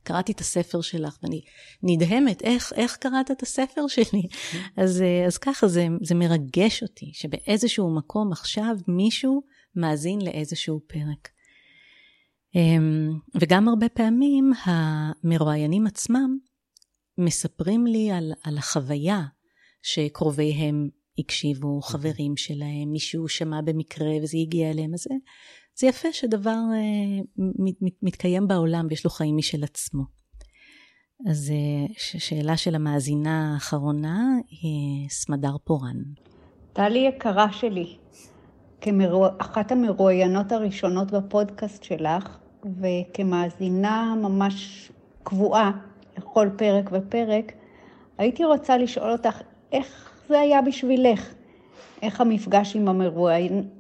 קראתי 0.03 0.31
את 0.31 0.39
הספר 0.39 0.81
שלך, 0.81 1.17
ואני 1.23 1.41
נדהמת, 1.83 2.41
איך, 2.41 2.73
איך 2.75 2.97
קראת 2.97 3.31
את 3.31 3.41
הספר 3.41 3.87
שלי? 3.87 4.27
כן. 4.51 4.59
אז, 4.77 5.01
אה, 5.01 5.25
אז 5.25 5.37
ככה, 5.37 5.67
זה, 5.67 5.87
זה 6.01 6.15
מרגש 6.15 6.83
אותי, 6.83 7.11
שבאיזשהו 7.13 7.95
מקום 7.95 8.31
עכשיו 8.31 8.75
מישהו 8.87 9.41
מאזין 9.75 10.21
לאיזשהו 10.21 10.79
פרק. 10.87 11.29
אמ, 12.55 13.19
וגם 13.41 13.67
הרבה 13.67 13.89
פעמים 13.89 14.51
המרואיינים 14.63 15.87
עצמם 15.87 16.37
מספרים 17.17 17.87
לי 17.87 18.11
על, 18.11 18.33
על 18.43 18.57
החוויה 18.57 19.21
שקרוביהם 19.81 20.89
הקשיבו, 21.19 21.75
אוקיי. 21.75 21.91
חברים 21.91 22.37
שלהם, 22.37 22.91
מישהו 22.91 23.27
שמע 23.27 23.61
במקרה 23.61 24.07
וזה 24.23 24.37
הגיע 24.37 24.71
אליהם, 24.71 24.93
אז 24.93 24.99
זה, 24.99 25.15
זה 25.79 25.87
יפה 25.87 26.07
שדבר 26.11 26.49
אה, 26.73 27.21
מת, 27.37 27.75
מת, 27.81 27.93
מתקיים 28.01 28.47
בעולם 28.47 28.87
ויש 28.89 29.05
לו 29.05 29.11
חיים 29.11 29.37
משל 29.37 29.63
עצמו. 29.63 30.03
אז 31.29 31.51
אה, 31.51 31.93
שאלה 31.97 32.57
של 32.57 32.75
המאזינה 32.75 33.53
האחרונה 33.53 34.23
היא 34.49 35.09
סמדר 35.09 35.55
פורן. 35.63 35.97
טלי 36.73 36.99
יקרה 36.99 37.51
שלי, 37.51 37.97
כאחת 38.81 39.71
המרואיינות 39.71 40.51
הראשונות 40.51 41.11
בפודקאסט 41.11 41.83
שלך, 41.83 42.37
וכמאזינה 42.81 44.15
ממש 44.21 44.91
קבועה 45.23 45.71
לכל 46.17 46.49
פרק 46.57 46.89
ופרק, 46.91 47.51
הייתי 48.17 48.45
רוצה 48.45 48.77
לשאול 48.77 49.11
אותך 49.11 49.41
איך 49.71 50.14
זה 50.29 50.39
היה 50.39 50.61
בשבילך? 50.61 51.33
איך 52.01 52.21
המפגש 52.21 52.75
עם 52.75 52.87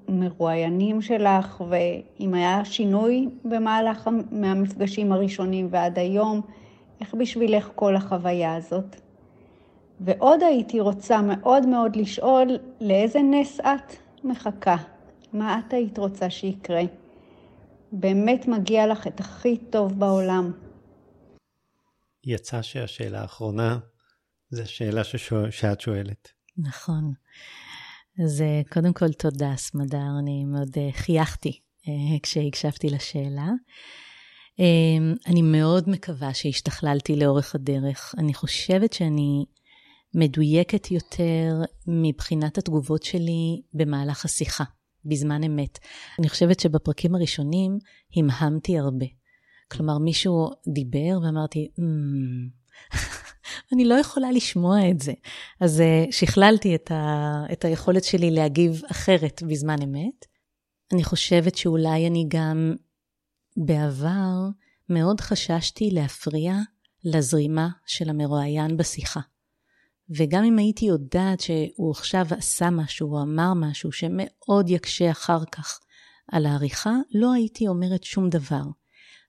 המרואיינים 0.07 1.01
שלך, 1.01 1.63
ואם 1.69 2.33
היה 2.33 2.65
שינוי 2.65 3.29
במהלך 3.43 4.09
מהמפגשים 4.31 5.11
הראשונים 5.11 5.67
ועד 5.71 5.99
היום, 5.99 6.41
איך 7.01 7.13
בשבילך 7.13 7.69
כל 7.75 7.95
החוויה 7.95 8.55
הזאת? 8.55 8.95
ועוד 9.99 10.43
הייתי 10.43 10.79
רוצה 10.79 11.21
מאוד 11.21 11.65
מאוד 11.65 11.95
לשאול, 11.95 12.47
לאיזה 12.81 13.19
נס 13.19 13.59
את 13.59 13.95
מחכה? 14.23 14.75
מה 15.33 15.59
את 15.59 15.73
היית 15.73 15.97
רוצה 15.97 16.29
שיקרה? 16.29 16.83
באמת 17.91 18.47
מגיע 18.47 18.87
לך 18.87 19.07
את 19.07 19.19
הכי 19.19 19.57
טוב 19.57 19.99
בעולם. 19.99 20.51
יצא 22.23 22.61
שהשאלה 22.61 23.21
האחרונה 23.21 23.79
זו 24.49 24.61
השאלה 24.61 25.03
ששואל, 25.03 25.51
שאת 25.51 25.81
שואלת. 25.81 26.34
נכון. 26.57 27.13
אז 28.23 28.41
אה, 28.41 28.61
קודם 28.69 28.93
כל 28.93 29.13
תודה, 29.13 29.53
סמדר, 29.57 30.07
אני 30.19 30.45
מאוד 30.45 30.69
אה, 30.77 30.89
חייכתי 30.91 31.59
אה, 31.87 32.19
כשהקשבתי 32.23 32.89
לשאלה. 32.89 33.49
אני 35.27 35.41
מאוד 35.41 35.89
מקווה 35.89 36.33
שהשתכללתי 36.33 37.15
לאורך 37.15 37.55
הדרך. 37.55 38.15
אני 38.17 38.33
חושבת 38.33 38.93
שאני 38.93 39.45
מדויקת 40.13 40.91
יותר 40.91 41.61
מבחינת 41.87 42.57
התגובות 42.57 43.03
שלי 43.03 43.61
במהלך 43.73 44.25
השיחה, 44.25 44.63
בזמן 45.05 45.43
אמת. 45.43 45.79
אני 46.19 46.29
חושבת 46.29 46.59
שבפרקים 46.59 47.15
הראשונים 47.15 47.77
המהמתי 48.15 48.77
הרבה. 48.77 49.05
כלומר, 49.71 49.97
מישהו 49.97 50.49
דיבר 50.73 51.19
ואמרתי, 51.23 51.71
mm, 51.79 52.95
אני 53.73 53.85
לא 53.85 53.95
יכולה 53.95 54.31
לשמוע 54.31 54.89
את 54.89 55.01
זה. 55.01 55.13
אז 55.59 55.79
uh, 55.79 56.11
שכללתי 56.11 56.75
את, 56.75 56.91
ה, 56.91 57.43
את 57.51 57.65
היכולת 57.65 58.03
שלי 58.03 58.31
להגיב 58.31 58.81
אחרת 58.91 59.43
בזמן 59.47 59.81
אמת. 59.83 60.25
אני 60.93 61.03
חושבת 61.03 61.55
שאולי 61.55 62.07
אני 62.07 62.25
גם 62.27 62.73
בעבר 63.57 64.31
מאוד 64.89 65.21
חששתי 65.21 65.89
להפריע 65.91 66.55
לזרימה 67.03 67.69
של 67.85 68.09
המרואיין 68.09 68.77
בשיחה. 68.77 69.19
וגם 70.09 70.43
אם 70.43 70.57
הייתי 70.57 70.85
יודעת 70.85 71.39
שהוא 71.39 71.91
עכשיו 71.91 72.25
עשה 72.37 72.69
משהו 72.69 73.13
או 73.13 73.21
אמר 73.21 73.53
משהו 73.55 73.91
שמאוד 73.91 74.69
יקשה 74.69 75.11
אחר 75.11 75.45
כך 75.51 75.79
על 76.31 76.45
העריכה, 76.45 76.93
לא 77.13 77.33
הייתי 77.33 77.67
אומרת 77.67 78.03
שום 78.03 78.29
דבר. 78.29 78.63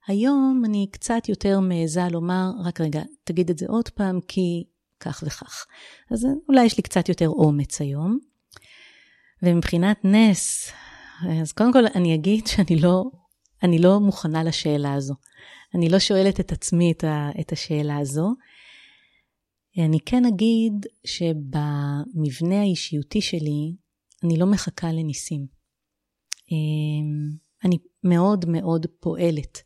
היום 0.06 0.62
אני 0.64 0.86
קצת 0.92 1.28
יותר 1.28 1.60
מעיזה 1.60 2.08
לומר, 2.10 2.50
רק 2.64 2.80
רגע, 2.80 3.02
תגיד 3.24 3.50
את 3.50 3.58
זה 3.58 3.66
עוד 3.68 3.88
פעם, 3.88 4.20
כי 4.28 4.64
כך 5.00 5.24
וכך. 5.26 5.66
אז 6.10 6.26
אולי 6.48 6.64
יש 6.64 6.76
לי 6.76 6.82
קצת 6.82 7.08
יותר 7.08 7.28
אומץ 7.28 7.80
היום. 7.80 8.18
ומבחינת 9.42 10.04
נס, 10.04 10.70
אז 11.42 11.52
קודם 11.52 11.72
כל 11.72 11.86
אני 11.94 12.14
אגיד 12.14 12.46
שאני 12.46 12.80
לא, 12.80 13.04
אני 13.62 13.78
לא 13.78 14.00
מוכנה 14.00 14.44
לשאלה 14.44 14.94
הזו. 14.94 15.14
אני 15.74 15.88
לא 15.88 15.98
שואלת 15.98 16.40
את 16.40 16.52
עצמי 16.52 16.92
את, 16.92 17.04
ה, 17.04 17.30
את 17.40 17.52
השאלה 17.52 17.98
הזו. 17.98 18.28
אני 19.78 19.98
כן 20.06 20.24
אגיד 20.24 20.72
שבמבנה 21.06 22.60
האישיותי 22.60 23.20
שלי, 23.20 23.76
אני 24.24 24.36
לא 24.38 24.46
מחכה 24.46 24.92
לניסים. 24.92 25.46
אמ, 26.50 27.36
אני 27.64 27.78
מאוד 28.04 28.44
מאוד 28.48 28.86
פועלת. 29.00 29.62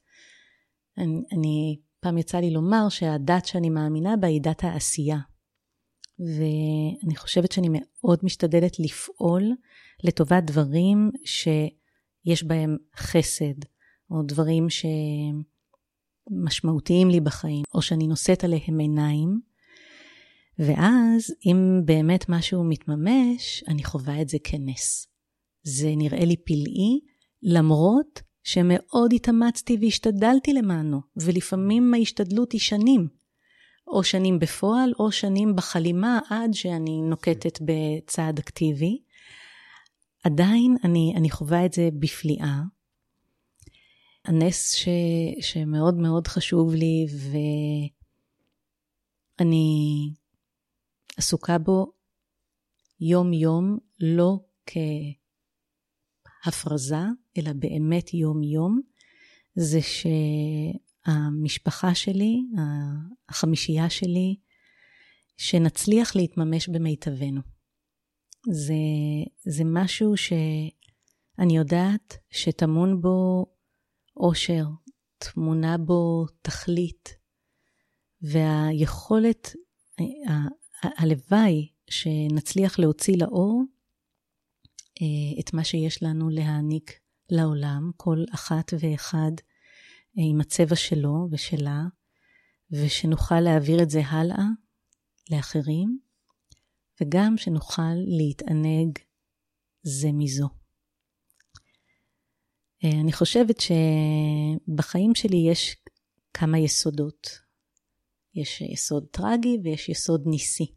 אני, 1.00 1.22
אני, 1.32 1.80
פעם 2.00 2.18
יצא 2.18 2.38
לי 2.38 2.50
לומר 2.50 2.88
שהדת 2.88 3.46
שאני 3.46 3.70
מאמינה 3.70 4.16
בה 4.16 4.28
היא 4.28 4.40
דת 4.40 4.64
העשייה. 4.64 5.18
ואני 6.18 7.16
חושבת 7.16 7.52
שאני 7.52 7.68
מאוד 7.72 8.18
משתדלת 8.22 8.80
לפעול 8.80 9.52
לטובת 10.04 10.44
דברים 10.44 11.10
שיש 11.24 12.44
בהם 12.44 12.76
חסד, 12.96 13.54
או 14.10 14.22
דברים 14.22 14.66
שמשמעותיים 16.30 17.10
לי 17.10 17.20
בחיים, 17.20 17.64
או 17.74 17.82
שאני 17.82 18.06
נושאת 18.06 18.44
עליהם 18.44 18.78
עיניים. 18.78 19.40
ואז, 20.58 21.34
אם 21.46 21.80
באמת 21.84 22.24
משהו 22.28 22.64
מתממש, 22.64 23.64
אני 23.68 23.84
חווה 23.84 24.22
את 24.22 24.28
זה 24.28 24.38
כנס. 24.44 25.06
זה 25.62 25.92
נראה 25.96 26.24
לי 26.24 26.36
פלאי, 26.36 27.00
למרות 27.42 28.22
שמאוד 28.42 29.12
התאמצתי 29.12 29.78
והשתדלתי 29.80 30.52
למענו, 30.52 31.00
ולפעמים 31.16 31.94
ההשתדלות 31.94 32.52
היא 32.52 32.60
שנים. 32.60 33.20
או 33.90 34.04
שנים 34.04 34.38
בפועל, 34.38 34.92
או 34.98 35.12
שנים 35.12 35.56
בחלימה 35.56 36.20
עד 36.30 36.54
שאני 36.54 37.00
נוקטת 37.02 37.58
בצעד 37.60 38.38
אקטיבי. 38.38 39.02
עדיין 40.24 40.76
אני, 40.84 41.12
אני 41.16 41.30
חווה 41.30 41.66
את 41.66 41.72
זה 41.72 41.88
בפליאה. 42.00 42.60
הנס 44.24 44.74
ש, 44.74 44.88
שמאוד 45.40 45.94
מאוד 45.94 46.26
חשוב 46.26 46.74
לי, 46.74 47.06
ואני 49.38 50.10
עסוקה 51.16 51.58
בו 51.58 51.92
יום-יום, 53.00 53.78
לא 54.00 54.38
כהפרזה, 56.44 56.96
אלא 57.38 57.52
באמת 57.52 58.14
יום-יום, 58.14 58.80
זה 59.54 59.78
שהמשפחה 61.06 61.94
שלי, 61.94 62.42
החמישייה 63.28 63.90
שלי, 63.90 64.36
שנצליח 65.36 66.16
להתממש 66.16 66.68
במיטבנו. 66.68 67.40
זה, 68.50 68.74
זה 69.44 69.62
משהו 69.66 70.16
שאני 70.16 71.56
יודעת 71.56 72.16
שטמון 72.30 73.00
בו 73.00 73.46
אושר, 74.16 74.64
טמונה 75.18 75.78
בו 75.78 76.26
תכלית, 76.42 77.20
והיכולת, 78.22 79.54
הלוואי 80.82 81.68
שנצליח 81.90 82.78
להוציא 82.78 83.16
לאור 83.16 83.62
אה, 85.02 85.40
את 85.40 85.54
מה 85.54 85.64
שיש 85.64 86.02
לנו 86.02 86.30
להעניק 86.30 87.00
לעולם, 87.32 87.90
כל 87.96 88.24
אחת 88.34 88.72
ואחד 88.80 89.32
אה, 90.18 90.22
עם 90.30 90.40
הצבע 90.40 90.76
שלו 90.76 91.28
ושלה, 91.30 91.82
ושנוכל 92.70 93.40
להעביר 93.40 93.82
את 93.82 93.90
זה 93.90 94.00
הלאה 94.06 94.44
לאחרים, 95.30 95.98
וגם 97.00 97.36
שנוכל 97.36 97.94
להתענג 98.06 98.98
זה 99.82 100.08
מזו. 100.12 100.48
אה, 102.84 103.00
אני 103.00 103.12
חושבת 103.12 103.56
שבחיים 103.60 105.14
שלי 105.14 105.50
יש 105.50 105.76
כמה 106.34 106.58
יסודות. 106.58 107.50
יש 108.34 108.60
יסוד 108.60 109.06
טרגי 109.10 109.58
ויש 109.64 109.88
יסוד 109.88 110.22
ניסי. 110.26 110.74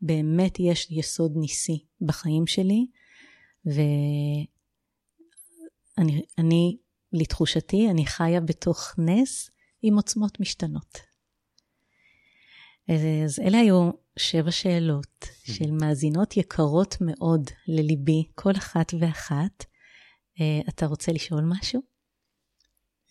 באמת 0.00 0.60
יש 0.60 0.90
יסוד 0.90 1.32
ניסי 1.36 1.84
בחיים 2.00 2.46
שלי, 2.46 2.86
ואני, 3.66 4.46
אני, 6.38 6.76
לתחושתי, 7.12 7.90
אני 7.90 8.06
חיה 8.06 8.40
בתוך 8.40 8.94
נס 8.98 9.50
עם 9.82 9.96
עוצמות 9.96 10.40
משתנות. 10.40 10.98
אז 12.88 13.40
אלה 13.40 13.58
היו 13.58 13.90
שבע 14.18 14.50
שאלות 14.50 15.26
של 15.44 15.70
מאזינות 15.70 16.36
יקרות 16.36 16.96
מאוד 17.00 17.50
לליבי, 17.68 18.24
כל 18.34 18.52
אחת 18.56 18.94
ואחת. 19.00 19.64
אה, 20.40 20.60
אתה 20.68 20.86
רוצה 20.86 21.12
לשאול 21.12 21.44
משהו? 21.44 21.82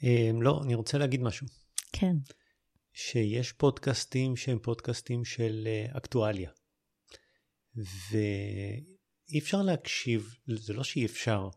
אה, 0.03 0.31
לא, 0.41 0.61
אני 0.63 0.75
רוצה 0.75 0.97
להגיד 0.97 1.21
משהו. 1.21 1.47
כן. 1.91 2.15
שיש 2.93 3.51
פודקאסטים 3.51 4.35
שהם 4.35 4.59
פודקאסטים 4.59 5.25
של 5.25 5.67
אה, 5.67 5.97
אקטואליה. 5.97 6.51
ואי 7.75 9.39
אפשר 9.39 9.61
להקשיב, 9.61 10.35
זה 10.47 10.73
לא 10.73 10.83
שאי 10.83 11.05
אפשר, 11.05 11.49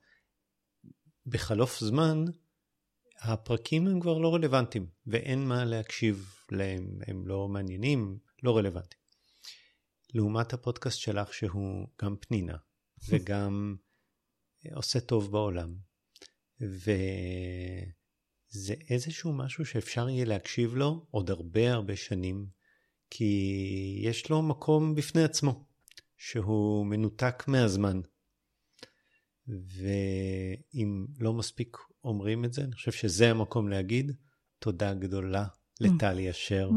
בחלוף 1.26 1.80
זמן 1.80 2.24
הפרקים 3.20 3.86
הם 3.86 4.00
כבר 4.00 4.18
לא 4.18 4.34
רלוונטיים, 4.34 4.86
ואין 5.06 5.48
מה 5.48 5.64
להקשיב 5.64 6.34
להם, 6.50 6.98
הם 7.06 7.26
לא 7.26 7.48
מעניינים, 7.48 8.18
לא 8.42 8.56
רלוונטיים. 8.56 9.00
לעומת 10.14 10.52
הפודקאסט 10.52 10.98
שלך 10.98 11.34
שהוא 11.34 11.88
גם 12.02 12.16
פנינה, 12.20 12.56
וגם 13.08 13.76
עושה 14.74 15.00
טוב 15.00 15.32
בעולם, 15.32 15.74
וזה 16.60 16.84
איזשהו 18.90 19.32
משהו 19.32 19.66
שאפשר 19.66 20.08
יהיה 20.08 20.24
להקשיב 20.24 20.74
לו 20.74 21.06
עוד 21.10 21.30
הרבה 21.30 21.72
הרבה 21.72 21.96
שנים, 21.96 22.46
כי 23.10 24.00
יש 24.02 24.30
לו 24.30 24.42
מקום 24.42 24.94
בפני 24.94 25.24
עצמו. 25.24 25.66
שהוא 26.16 26.86
מנותק 26.86 27.44
מהזמן. 27.46 28.00
ואם 29.48 31.06
לא 31.20 31.32
מספיק 31.32 31.76
אומרים 32.04 32.44
את 32.44 32.52
זה, 32.52 32.62
אני 32.64 32.72
חושב 32.72 32.92
שזה 32.92 33.30
המקום 33.30 33.68
להגיד 33.68 34.12
תודה 34.58 34.94
גדולה 34.94 35.44
לטלי 35.80 36.30
אשר. 36.30 36.70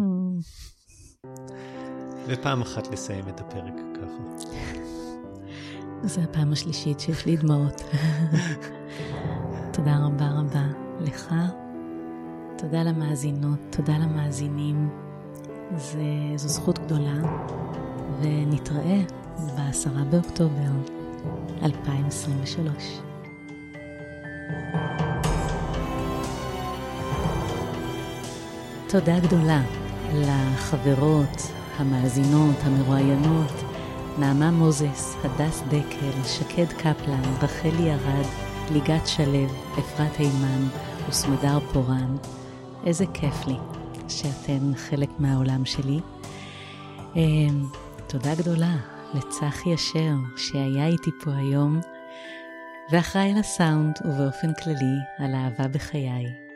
ופעם 2.27 2.61
אחת 2.61 2.87
לסיים 2.87 3.29
את 3.29 3.39
הפרק 3.39 3.73
ככה. 3.95 4.47
זו 6.03 6.21
הפעם 6.21 6.51
השלישית 6.51 6.99
שיש 6.99 7.25
לי 7.25 7.37
דמעות. 7.37 7.81
תודה 9.73 9.97
רבה 10.05 10.29
רבה 10.29 10.67
לך. 10.99 11.33
תודה 12.57 12.83
למאזינות, 12.83 13.59
תודה 13.69 13.97
למאזינים. 13.97 14.89
זה, 15.77 16.03
זו 16.35 16.47
זכות 16.47 16.79
גדולה, 16.79 17.45
ונתראה 18.21 19.01
ב-10 19.37 20.03
באוקטובר 20.11 20.98
2023. 21.63 22.99
תודה 28.89 29.19
גדולה 29.19 29.61
לחברות, 30.15 31.51
המאזינות, 31.77 32.55
המרואיינות, 32.63 33.51
נעמה 34.19 34.51
מוזס, 34.51 35.15
הדס 35.23 35.63
דקל, 35.67 36.23
שקד 36.23 36.73
קפלן, 36.73 37.21
רחלי 37.41 37.91
ארד, 37.91 38.25
ליגת 38.71 39.07
שלו, 39.07 39.45
אפרת 39.79 40.17
הימן 40.17 40.67
וסמדר 41.09 41.59
פורן. 41.73 42.15
איזה 42.85 43.05
כיף 43.13 43.47
לי 43.47 43.55
שאתן 44.07 44.71
חלק 44.75 45.09
מהעולם 45.19 45.65
שלי. 45.65 45.99
אמ, 47.15 47.65
תודה 48.07 48.35
גדולה 48.35 48.75
לצחי 49.13 49.75
אשר, 49.75 50.13
שהיה 50.35 50.87
איתי 50.87 51.11
פה 51.23 51.31
היום, 51.35 51.79
ואחראי 52.91 53.33
לסאונד 53.33 53.95
ובאופן 54.05 54.53
כללי 54.53 54.97
על 55.17 55.35
אהבה 55.35 55.67
בחיי. 55.67 56.48